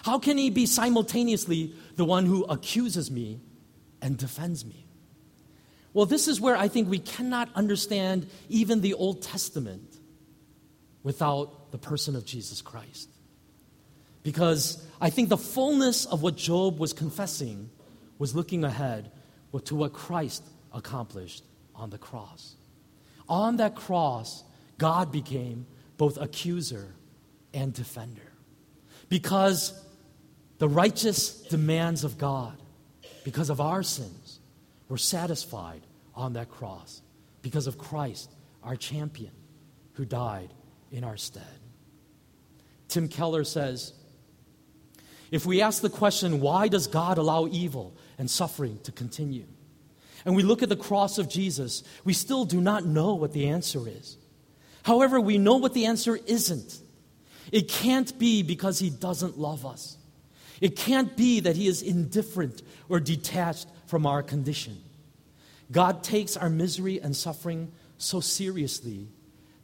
How 0.02 0.18
can 0.18 0.38
he 0.38 0.50
be 0.50 0.66
simultaneously 0.66 1.74
the 1.96 2.04
one 2.04 2.24
who 2.24 2.44
accuses 2.44 3.10
me 3.10 3.40
and 4.00 4.16
defends 4.16 4.64
me? 4.64 4.86
Well, 5.92 6.06
this 6.06 6.26
is 6.28 6.40
where 6.40 6.56
I 6.56 6.68
think 6.68 6.88
we 6.88 6.98
cannot 6.98 7.50
understand 7.54 8.28
even 8.48 8.80
the 8.80 8.94
Old 8.94 9.22
Testament 9.22 9.96
without 11.02 11.70
the 11.70 11.78
person 11.78 12.16
of 12.16 12.24
Jesus 12.24 12.62
Christ. 12.62 13.08
Because 14.22 14.84
I 15.00 15.10
think 15.10 15.28
the 15.28 15.38
fullness 15.38 16.06
of 16.06 16.22
what 16.22 16.36
Job 16.36 16.78
was 16.78 16.92
confessing 16.92 17.70
was 18.18 18.34
looking 18.34 18.64
ahead 18.64 19.10
to 19.64 19.74
what 19.74 19.92
Christ 19.92 20.44
accomplished 20.72 21.44
on 21.74 21.90
the 21.90 21.98
cross. 21.98 22.54
On 23.28 23.56
that 23.58 23.74
cross, 23.74 24.44
God 24.78 25.12
became 25.12 25.66
both 25.96 26.18
accuser 26.18 26.94
and 27.52 27.72
defender. 27.72 28.32
Because 29.08 29.72
the 30.58 30.68
righteous 30.68 31.40
demands 31.42 32.04
of 32.04 32.18
God, 32.18 32.56
because 33.24 33.50
of 33.50 33.60
our 33.60 33.82
sins, 33.82 34.40
were 34.88 34.98
satisfied 34.98 35.82
on 36.14 36.34
that 36.34 36.50
cross. 36.50 37.02
Because 37.42 37.66
of 37.66 37.78
Christ, 37.78 38.30
our 38.62 38.76
champion, 38.76 39.32
who 39.94 40.04
died 40.04 40.52
in 40.90 41.04
our 41.04 41.16
stead. 41.16 41.44
Tim 42.88 43.08
Keller 43.08 43.44
says 43.44 43.92
if 45.30 45.44
we 45.44 45.60
ask 45.60 45.82
the 45.82 45.90
question, 45.90 46.40
why 46.40 46.68
does 46.68 46.86
God 46.86 47.18
allow 47.18 47.46
evil 47.46 47.94
and 48.16 48.30
suffering 48.30 48.78
to 48.84 48.92
continue? 48.92 49.46
And 50.24 50.34
we 50.34 50.42
look 50.42 50.62
at 50.62 50.68
the 50.68 50.76
cross 50.76 51.18
of 51.18 51.28
Jesus, 51.28 51.82
we 52.04 52.12
still 52.12 52.44
do 52.44 52.60
not 52.60 52.84
know 52.84 53.14
what 53.14 53.32
the 53.32 53.48
answer 53.48 53.86
is. 53.86 54.16
However, 54.82 55.20
we 55.20 55.38
know 55.38 55.56
what 55.56 55.74
the 55.74 55.86
answer 55.86 56.18
isn't. 56.26 56.80
It 57.52 57.68
can't 57.68 58.18
be 58.18 58.42
because 58.42 58.78
he 58.78 58.90
doesn't 58.90 59.38
love 59.38 59.64
us. 59.64 59.96
It 60.60 60.76
can't 60.76 61.16
be 61.16 61.40
that 61.40 61.56
he 61.56 61.68
is 61.68 61.82
indifferent 61.82 62.62
or 62.88 63.00
detached 63.00 63.68
from 63.86 64.06
our 64.06 64.22
condition. 64.22 64.78
God 65.70 66.02
takes 66.02 66.36
our 66.36 66.48
misery 66.48 67.00
and 67.00 67.14
suffering 67.14 67.72
so 67.98 68.20
seriously 68.20 69.08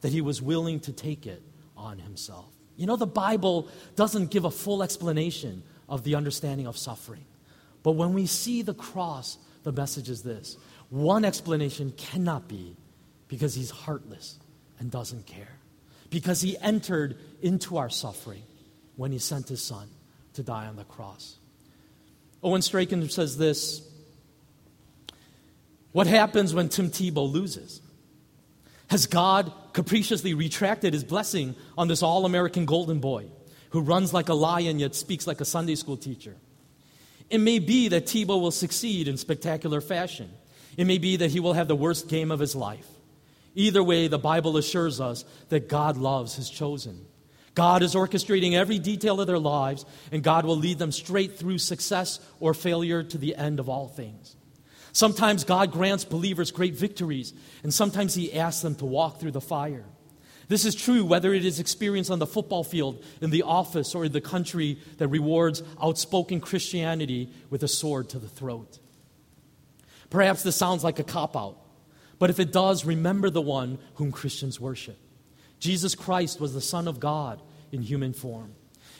that 0.02 0.12
he 0.12 0.20
was 0.20 0.42
willing 0.42 0.80
to 0.80 0.92
take 0.92 1.26
it 1.26 1.42
on 1.76 1.98
himself. 1.98 2.46
You 2.76 2.86
know, 2.86 2.96
the 2.96 3.06
Bible 3.06 3.68
doesn't 3.96 4.30
give 4.30 4.44
a 4.44 4.50
full 4.50 4.82
explanation 4.82 5.62
of 5.88 6.04
the 6.04 6.14
understanding 6.14 6.66
of 6.66 6.76
suffering. 6.76 7.24
But 7.82 7.92
when 7.92 8.14
we 8.14 8.26
see 8.26 8.62
the 8.62 8.74
cross, 8.74 9.38
the 9.64 9.72
message 9.72 10.08
is 10.08 10.22
this 10.22 10.56
one 10.90 11.24
explanation 11.24 11.92
cannot 11.96 12.46
be 12.46 12.76
because 13.26 13.54
he's 13.54 13.70
heartless 13.70 14.38
and 14.78 14.90
doesn't 14.90 15.26
care, 15.26 15.58
because 16.10 16.40
he 16.40 16.56
entered 16.58 17.16
into 17.42 17.76
our 17.76 17.90
suffering 17.90 18.42
when 18.96 19.10
he 19.10 19.18
sent 19.18 19.48
his 19.48 19.62
son 19.62 19.88
to 20.34 20.42
die 20.42 20.66
on 20.66 20.76
the 20.76 20.84
cross. 20.84 21.36
Owen 22.42 22.62
Strachan 22.62 23.08
says 23.08 23.36
this 23.38 23.82
What 25.92 26.06
happens 26.06 26.54
when 26.54 26.68
Tim 26.68 26.90
Tebow 26.90 27.30
loses? 27.30 27.80
Has 28.88 29.06
God 29.06 29.50
capriciously 29.72 30.34
retracted 30.34 30.92
his 30.92 31.02
blessing 31.02 31.56
on 31.76 31.88
this 31.88 32.02
all 32.02 32.26
American 32.26 32.66
golden 32.66 33.00
boy 33.00 33.26
who 33.70 33.80
runs 33.80 34.12
like 34.12 34.28
a 34.28 34.34
lion 34.34 34.78
yet 34.78 34.94
speaks 34.94 35.26
like 35.26 35.40
a 35.40 35.44
Sunday 35.44 35.74
school 35.74 35.96
teacher? 35.96 36.36
It 37.30 37.38
may 37.38 37.58
be 37.58 37.88
that 37.88 38.06
Tebow 38.06 38.40
will 38.40 38.50
succeed 38.50 39.08
in 39.08 39.16
spectacular 39.16 39.80
fashion. 39.80 40.30
It 40.76 40.86
may 40.86 40.98
be 40.98 41.16
that 41.16 41.30
he 41.30 41.40
will 41.40 41.52
have 41.52 41.68
the 41.68 41.76
worst 41.76 42.08
game 42.08 42.30
of 42.30 42.40
his 42.40 42.54
life. 42.54 42.88
Either 43.54 43.82
way, 43.82 44.08
the 44.08 44.18
Bible 44.18 44.56
assures 44.56 45.00
us 45.00 45.24
that 45.48 45.68
God 45.68 45.96
loves 45.96 46.34
his 46.34 46.50
chosen. 46.50 47.06
God 47.54 47.82
is 47.84 47.94
orchestrating 47.94 48.54
every 48.54 48.80
detail 48.80 49.20
of 49.20 49.28
their 49.28 49.38
lives, 49.38 49.86
and 50.10 50.24
God 50.24 50.44
will 50.44 50.56
lead 50.56 50.78
them 50.78 50.90
straight 50.90 51.38
through 51.38 51.58
success 51.58 52.18
or 52.40 52.52
failure 52.52 53.04
to 53.04 53.16
the 53.16 53.36
end 53.36 53.60
of 53.60 53.68
all 53.68 53.86
things. 53.86 54.34
Sometimes 54.92 55.44
God 55.44 55.70
grants 55.70 56.04
believers 56.04 56.50
great 56.50 56.74
victories, 56.74 57.32
and 57.62 57.72
sometimes 57.72 58.14
He 58.14 58.34
asks 58.34 58.62
them 58.62 58.74
to 58.76 58.84
walk 58.84 59.20
through 59.20 59.32
the 59.32 59.40
fire. 59.40 59.84
This 60.48 60.64
is 60.64 60.74
true 60.74 61.04
whether 61.04 61.32
it 61.32 61.44
is 61.44 61.60
experienced 61.60 62.10
on 62.10 62.18
the 62.18 62.26
football 62.26 62.64
field, 62.64 63.02
in 63.20 63.30
the 63.30 63.42
office, 63.42 63.94
or 63.94 64.04
in 64.04 64.12
the 64.12 64.20
country 64.20 64.78
that 64.98 65.08
rewards 65.08 65.62
outspoken 65.82 66.40
Christianity 66.40 67.30
with 67.50 67.62
a 67.62 67.68
sword 67.68 68.10
to 68.10 68.18
the 68.18 68.28
throat. 68.28 68.78
Perhaps 70.10 70.42
this 70.42 70.56
sounds 70.56 70.84
like 70.84 70.98
a 70.98 71.04
cop 71.04 71.36
out, 71.36 71.58
but 72.18 72.30
if 72.30 72.38
it 72.38 72.52
does, 72.52 72.84
remember 72.84 73.30
the 73.30 73.40
one 73.40 73.78
whom 73.94 74.12
Christians 74.12 74.60
worship. 74.60 74.98
Jesus 75.58 75.94
Christ 75.94 76.40
was 76.40 76.52
the 76.52 76.60
Son 76.60 76.86
of 76.86 77.00
God 77.00 77.40
in 77.72 77.82
human 77.82 78.12
form. 78.12 78.54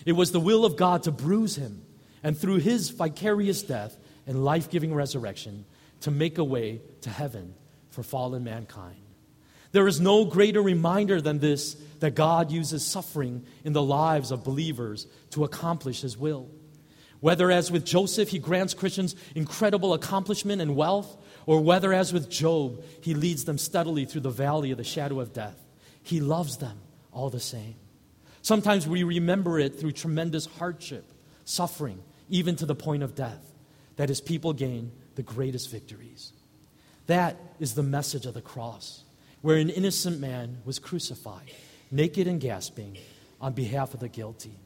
It 0.07 0.13
was 0.13 0.33
the 0.33 0.41
will 0.41 0.65
of 0.65 0.77
God 0.77 1.03
to 1.05 1.13
bruise 1.13 1.57
him, 1.57 1.85
and 2.23 2.37
through 2.37 2.57
his 2.57 2.91
vicarious 2.91 3.63
death 3.63 3.97
and 4.27 4.45
life 4.45 4.71
giving 4.71 4.95
resurrection, 4.95 5.67
to 6.01 6.11
make 6.11 6.39
a 6.39 6.45
way 6.45 6.81
to 7.03 7.11
heaven 7.11 7.55
for 7.91 8.03
fallen 8.03 8.45
mankind. 8.45 9.04
There 9.75 9.89
is 9.89 10.01
no 10.01 10.25
greater 10.25 10.63
reminder 10.63 11.21
than 11.21 11.41
this 11.41 11.75
that 11.99 12.15
God 12.15 12.53
uses 12.53 12.87
suffering 12.87 13.45
in 13.65 13.73
the 13.73 13.83
lives 13.83 14.31
of 14.31 14.45
believers 14.45 15.09
to 15.31 15.43
accomplish 15.43 16.01
his 16.01 16.17
will. 16.17 16.49
Whether, 17.19 17.51
as 17.51 17.73
with 17.73 17.85
Joseph, 17.85 18.29
he 18.29 18.39
grants 18.39 18.73
Christians 18.73 19.17
incredible 19.35 19.93
accomplishment 19.93 20.63
and 20.63 20.77
wealth, 20.77 21.17
or 21.45 21.61
whether, 21.61 21.93
as 21.93 22.13
with 22.13 22.31
Job, 22.31 22.85
he 23.01 23.15
leads 23.15 23.47
them 23.47 23.59
steadily 23.59 24.05
through 24.05 24.21
the 24.21 24.31
valley 24.31 24.71
of 24.71 24.79
the 24.79 24.85
shadow 24.85 25.19
of 25.19 25.33
death, 25.33 25.57
he 26.05 26.21
loves 26.21 26.59
them 26.59 26.79
all 27.11 27.29
the 27.29 27.41
same. 27.41 27.75
Sometimes 28.43 28.87
we 28.87 29.03
remember 29.03 29.59
it 29.59 29.81
through 29.81 29.91
tremendous 29.91 30.47
hardship, 30.47 31.05
suffering, 31.45 32.01
even 32.29 32.55
to 32.57 32.67
the 32.67 32.77
point 32.77 33.03
of 33.03 33.17
death, 33.17 33.43
that 33.97 34.09
his 34.09 34.21
people 34.21 34.53
gain 34.53 34.93
the 35.17 35.25
greatest 35.25 35.69
victories. 35.69 36.33
That 37.09 37.37
is 37.59 37.75
the 37.75 37.83
message 37.83 38.25
of 38.25 38.35
the 38.35 38.41
cross, 38.41 39.04
where 39.45 39.59
an 39.59 39.69
innocent 39.69 40.19
man 40.19 40.57
was 40.65 40.79
crucified, 40.79 41.53
naked 41.91 42.27
and 42.27 42.41
gasping, 42.41 42.97
on 43.43 43.53
behalf 43.53 43.93
of 43.93 44.01
the 44.01 44.09
guilty. 44.09 44.57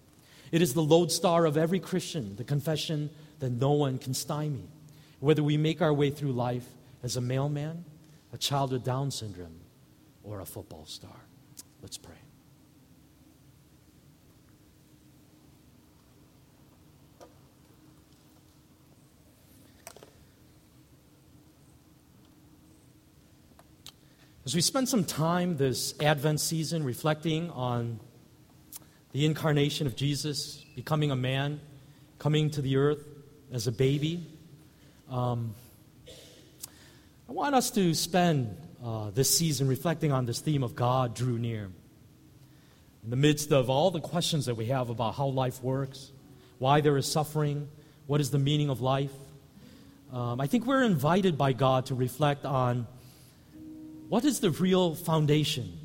It 0.52 0.62
is 0.62 0.72
the 0.72 0.84
lodestar 0.84 1.46
of 1.46 1.56
every 1.56 1.80
Christian, 1.80 2.36
the 2.36 2.44
confession 2.44 3.10
that 3.40 3.50
no 3.50 3.72
one 3.72 3.98
can 3.98 4.14
stymie, 4.14 4.68
whether 5.18 5.42
we 5.42 5.56
make 5.56 5.82
our 5.82 5.92
way 5.92 6.10
through 6.10 6.30
life 6.30 6.64
as 7.02 7.16
a 7.16 7.20
mailman, 7.20 7.84
a 8.32 8.38
child 8.38 8.70
with 8.70 8.84
Down 8.84 9.10
syndrome, 9.10 9.58
or 10.22 10.38
a 10.38 10.46
football 10.46 10.86
star. 10.86 11.24
Let's 11.82 11.98
pray. 11.98 12.27
As 24.48 24.54
we 24.54 24.62
spend 24.62 24.88
some 24.88 25.04
time 25.04 25.58
this 25.58 25.92
Advent 26.00 26.40
season 26.40 26.82
reflecting 26.82 27.50
on 27.50 28.00
the 29.12 29.26
incarnation 29.26 29.86
of 29.86 29.94
Jesus, 29.94 30.64
becoming 30.74 31.10
a 31.10 31.16
man, 31.16 31.60
coming 32.18 32.48
to 32.52 32.62
the 32.62 32.78
earth 32.78 33.04
as 33.52 33.66
a 33.66 33.72
baby, 33.72 34.26
um, 35.10 35.54
I 37.28 37.32
want 37.32 37.56
us 37.56 37.70
to 37.72 37.92
spend 37.92 38.56
uh, 38.82 39.10
this 39.10 39.28
season 39.28 39.68
reflecting 39.68 40.12
on 40.12 40.24
this 40.24 40.40
theme 40.40 40.62
of 40.62 40.74
God 40.74 41.14
drew 41.14 41.38
near. 41.38 41.64
In 43.04 43.10
the 43.10 43.16
midst 43.16 43.52
of 43.52 43.68
all 43.68 43.90
the 43.90 44.00
questions 44.00 44.46
that 44.46 44.54
we 44.54 44.64
have 44.68 44.88
about 44.88 45.14
how 45.14 45.26
life 45.26 45.62
works, 45.62 46.10
why 46.58 46.80
there 46.80 46.96
is 46.96 47.04
suffering, 47.04 47.68
what 48.06 48.18
is 48.18 48.30
the 48.30 48.38
meaning 48.38 48.70
of 48.70 48.80
life, 48.80 49.12
um, 50.10 50.40
I 50.40 50.46
think 50.46 50.64
we're 50.64 50.84
invited 50.84 51.36
by 51.36 51.52
God 51.52 51.84
to 51.86 51.94
reflect 51.94 52.46
on 52.46 52.86
what 54.08 54.24
is 54.24 54.40
the 54.40 54.50
real 54.50 54.94
foundation? 54.94 55.78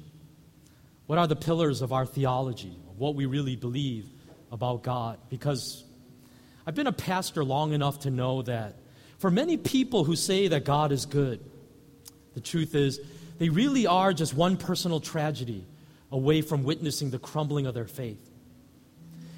What 1.08 1.20
are 1.20 1.28
the 1.28 1.36
pillars 1.36 1.82
of 1.82 1.92
our 1.92 2.06
theology, 2.06 2.78
of 2.90 2.98
what 2.98 3.16
we 3.16 3.26
really 3.26 3.56
believe 3.56 4.08
about 4.52 4.84
God? 4.84 5.20
Because 5.30 5.84
I've 6.66 6.76
been 6.76 6.88
a 6.88 6.94
pastor 6.94 7.44
long 7.44 7.74
enough 7.74 8.00
to 8.00 8.10
know 8.10 8.42
that 8.44 8.78
for 9.18 9.30
many 9.30 9.58
people 9.58 10.06
who 10.06 10.16
say 10.16 10.48
that 10.48 10.64
God 10.64 10.92
is 10.92 11.06
good, 11.06 11.44
the 12.34 12.42
truth 12.42 12.76
is 12.76 13.00
they 13.38 13.50
really 13.50 13.88
are 13.88 14.14
just 14.14 14.34
one 14.34 14.58
personal 14.58 15.00
tragedy 15.00 15.66
away 16.12 16.42
from 16.42 16.64
witnessing 16.64 17.10
the 17.10 17.20
crumbling 17.20 17.66
of 17.66 17.74
their 17.74 17.88
faith. 17.88 18.30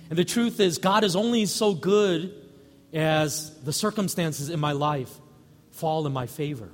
And 0.10 0.20
the 0.20 0.26
truth 0.26 0.60
is, 0.60 0.78
God 0.78 1.04
is 1.04 1.16
only 1.16 1.46
so 1.48 1.74
good 1.74 2.34
as 2.94 3.52
the 3.64 3.74
circumstances 3.74 4.50
in 4.50 4.60
my 4.60 4.74
life 4.74 5.12
fall 5.72 6.06
in 6.06 6.14
my 6.14 6.28
favor. 6.28 6.70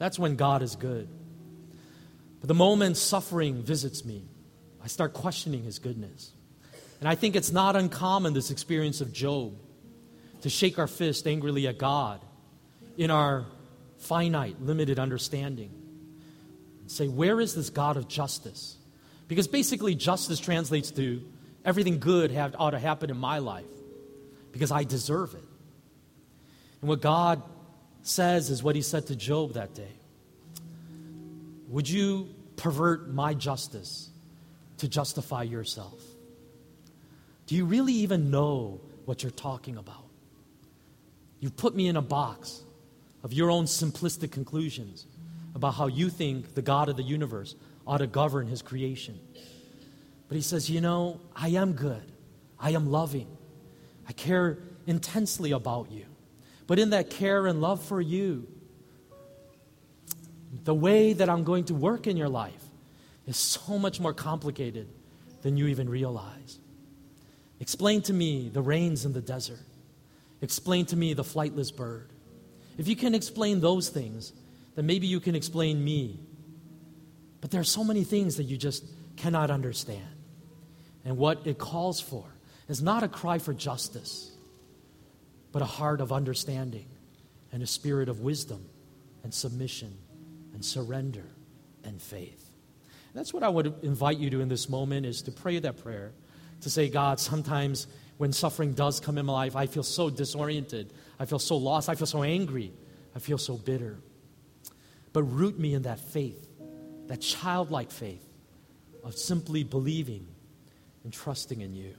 That's 0.00 0.18
when 0.18 0.36
God 0.36 0.62
is 0.62 0.76
good. 0.76 1.08
But 2.40 2.48
the 2.48 2.54
moment 2.54 2.96
suffering 2.96 3.62
visits 3.62 4.02
me, 4.02 4.24
I 4.82 4.86
start 4.86 5.12
questioning 5.12 5.62
his 5.62 5.78
goodness. 5.78 6.32
And 7.00 7.08
I 7.08 7.14
think 7.14 7.36
it's 7.36 7.52
not 7.52 7.76
uncommon, 7.76 8.32
this 8.32 8.50
experience 8.50 9.02
of 9.02 9.12
Job, 9.12 9.58
to 10.40 10.48
shake 10.48 10.78
our 10.78 10.86
fist 10.86 11.26
angrily 11.26 11.68
at 11.68 11.76
God 11.76 12.22
in 12.96 13.10
our 13.10 13.44
finite, 13.98 14.62
limited 14.62 14.98
understanding 14.98 15.70
and 16.80 16.90
say, 16.90 17.06
Where 17.06 17.38
is 17.38 17.54
this 17.54 17.68
God 17.68 17.98
of 17.98 18.08
justice? 18.08 18.78
Because 19.28 19.48
basically, 19.48 19.94
justice 19.94 20.40
translates 20.40 20.90
to 20.92 21.22
everything 21.62 21.98
good 21.98 22.30
have, 22.30 22.56
ought 22.58 22.70
to 22.70 22.78
happen 22.78 23.10
in 23.10 23.18
my 23.18 23.36
life 23.36 23.66
because 24.50 24.72
I 24.72 24.84
deserve 24.84 25.34
it. 25.34 25.44
And 26.80 26.88
what 26.88 27.02
God 27.02 27.42
says 28.02 28.50
is 28.50 28.62
what 28.62 28.76
he 28.76 28.82
said 28.82 29.06
to 29.08 29.16
Job 29.16 29.54
that 29.54 29.74
day 29.74 29.92
Would 31.68 31.88
you 31.88 32.28
pervert 32.56 33.12
my 33.12 33.34
justice 33.34 34.10
to 34.78 34.88
justify 34.88 35.42
yourself? 35.42 36.02
Do 37.46 37.56
you 37.56 37.64
really 37.64 37.94
even 37.94 38.30
know 38.30 38.80
what 39.06 39.22
you're 39.22 39.32
talking 39.32 39.76
about? 39.76 40.04
You've 41.40 41.56
put 41.56 41.74
me 41.74 41.88
in 41.88 41.96
a 41.96 42.02
box 42.02 42.62
of 43.22 43.32
your 43.32 43.50
own 43.50 43.64
simplistic 43.64 44.30
conclusions 44.30 45.06
about 45.54 45.74
how 45.74 45.86
you 45.88 46.10
think 46.10 46.54
the 46.54 46.62
God 46.62 46.88
of 46.88 46.96
the 46.96 47.02
universe 47.02 47.54
ought 47.86 47.98
to 47.98 48.06
govern 48.06 48.46
his 48.46 48.62
creation. 48.62 49.18
But 50.28 50.36
he 50.36 50.42
says, 50.42 50.70
You 50.70 50.80
know, 50.80 51.20
I 51.34 51.48
am 51.48 51.72
good. 51.72 52.12
I 52.58 52.70
am 52.70 52.90
loving. 52.90 53.26
I 54.08 54.12
care 54.12 54.58
intensely 54.86 55.52
about 55.52 55.90
you. 55.90 56.06
But 56.70 56.78
in 56.78 56.90
that 56.90 57.10
care 57.10 57.48
and 57.48 57.60
love 57.60 57.82
for 57.82 58.00
you, 58.00 58.46
the 60.62 60.72
way 60.72 61.12
that 61.12 61.28
I'm 61.28 61.42
going 61.42 61.64
to 61.64 61.74
work 61.74 62.06
in 62.06 62.16
your 62.16 62.28
life 62.28 62.62
is 63.26 63.36
so 63.36 63.76
much 63.76 63.98
more 63.98 64.14
complicated 64.14 64.86
than 65.42 65.56
you 65.56 65.66
even 65.66 65.88
realize. 65.88 66.60
Explain 67.58 68.02
to 68.02 68.12
me 68.12 68.50
the 68.50 68.62
rains 68.62 69.04
in 69.04 69.12
the 69.12 69.20
desert. 69.20 69.58
Explain 70.42 70.86
to 70.86 70.96
me 70.96 71.12
the 71.12 71.24
flightless 71.24 71.74
bird. 71.74 72.12
If 72.78 72.86
you 72.86 72.94
can 72.94 73.16
explain 73.16 73.58
those 73.58 73.88
things, 73.88 74.32
then 74.76 74.86
maybe 74.86 75.08
you 75.08 75.18
can 75.18 75.34
explain 75.34 75.84
me. 75.84 76.20
But 77.40 77.50
there 77.50 77.60
are 77.60 77.64
so 77.64 77.82
many 77.82 78.04
things 78.04 78.36
that 78.36 78.44
you 78.44 78.56
just 78.56 78.84
cannot 79.16 79.50
understand. 79.50 80.06
And 81.04 81.18
what 81.18 81.48
it 81.48 81.58
calls 81.58 82.00
for 82.00 82.26
is 82.68 82.80
not 82.80 83.02
a 83.02 83.08
cry 83.08 83.38
for 83.38 83.52
justice, 83.52 84.30
but 85.52 85.62
a 85.62 85.66
heart 85.66 86.00
of 86.00 86.12
understanding 86.12 86.86
and 87.52 87.62
a 87.62 87.66
spirit 87.66 88.08
of 88.08 88.20
wisdom 88.20 88.64
and 89.22 89.32
submission 89.34 89.96
and 90.54 90.64
surrender 90.64 91.26
and 91.84 92.00
faith. 92.00 92.50
That's 93.14 93.34
what 93.34 93.42
I 93.42 93.48
would 93.48 93.82
invite 93.82 94.18
you 94.18 94.30
to 94.30 94.40
in 94.40 94.48
this 94.48 94.68
moment 94.68 95.04
is 95.04 95.22
to 95.22 95.32
pray 95.32 95.58
that 95.58 95.82
prayer, 95.82 96.12
to 96.60 96.70
say, 96.70 96.88
God, 96.88 97.18
sometimes 97.18 97.86
when 98.18 98.32
suffering 98.32 98.72
does 98.72 99.00
come 99.00 99.18
in 99.18 99.26
my 99.26 99.32
life, 99.32 99.56
I 99.56 99.66
feel 99.66 99.82
so 99.82 100.10
disoriented. 100.10 100.92
I 101.18 101.24
feel 101.24 101.38
so 101.38 101.56
lost. 101.56 101.88
I 101.88 101.94
feel 101.94 102.06
so 102.06 102.22
angry. 102.22 102.72
I 103.16 103.18
feel 103.18 103.38
so 103.38 103.56
bitter. 103.56 103.98
But 105.12 105.24
root 105.24 105.58
me 105.58 105.74
in 105.74 105.82
that 105.82 105.98
faith, 105.98 106.46
that 107.08 107.20
childlike 107.20 107.90
faith 107.90 108.24
of 109.02 109.16
simply 109.16 109.64
believing 109.64 110.28
and 111.02 111.12
trusting 111.12 111.60
in 111.60 111.74
you. 111.74 111.94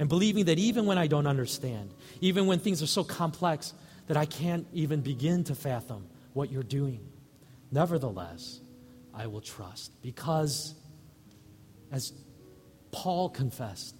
And 0.00 0.08
believing 0.08 0.46
that 0.46 0.58
even 0.58 0.86
when 0.86 0.96
I 0.96 1.06
don't 1.08 1.26
understand, 1.26 1.92
even 2.22 2.46
when 2.46 2.58
things 2.58 2.82
are 2.82 2.86
so 2.86 3.04
complex 3.04 3.74
that 4.08 4.16
I 4.16 4.24
can't 4.24 4.66
even 4.72 5.02
begin 5.02 5.44
to 5.44 5.54
fathom 5.54 6.06
what 6.32 6.50
you're 6.50 6.62
doing, 6.62 7.06
nevertheless, 7.70 8.60
I 9.12 9.26
will 9.26 9.42
trust. 9.42 9.92
Because, 10.00 10.74
as 11.92 12.14
Paul 12.92 13.28
confessed, 13.28 13.94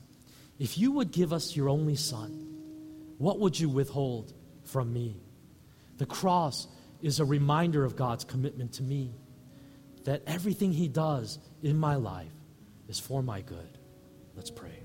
if 0.59 0.79
you 0.79 0.93
would 0.93 1.13
give 1.13 1.35
us 1.35 1.55
your 1.55 1.69
only 1.69 1.97
son, 1.97 2.47
what 3.19 3.39
would 3.39 3.61
you 3.61 3.69
withhold 3.69 4.33
from 4.65 4.95
me? 4.95 5.21
The 5.99 6.07
cross 6.07 6.67
is 7.03 7.21
a 7.21 7.27
reminder 7.27 7.85
of 7.85 7.95
God's 7.95 8.25
commitment 8.25 8.73
to 8.75 8.83
me 8.83 9.13
that 10.05 10.23
everything 10.27 10.73
he 10.73 10.89
does 10.89 11.39
in 11.63 11.77
my 11.77 11.97
life 11.97 12.33
is 12.89 12.99
for 12.99 13.23
my 13.23 13.43
good. 13.43 13.79
Let's 14.35 14.51
pray. 14.51 14.80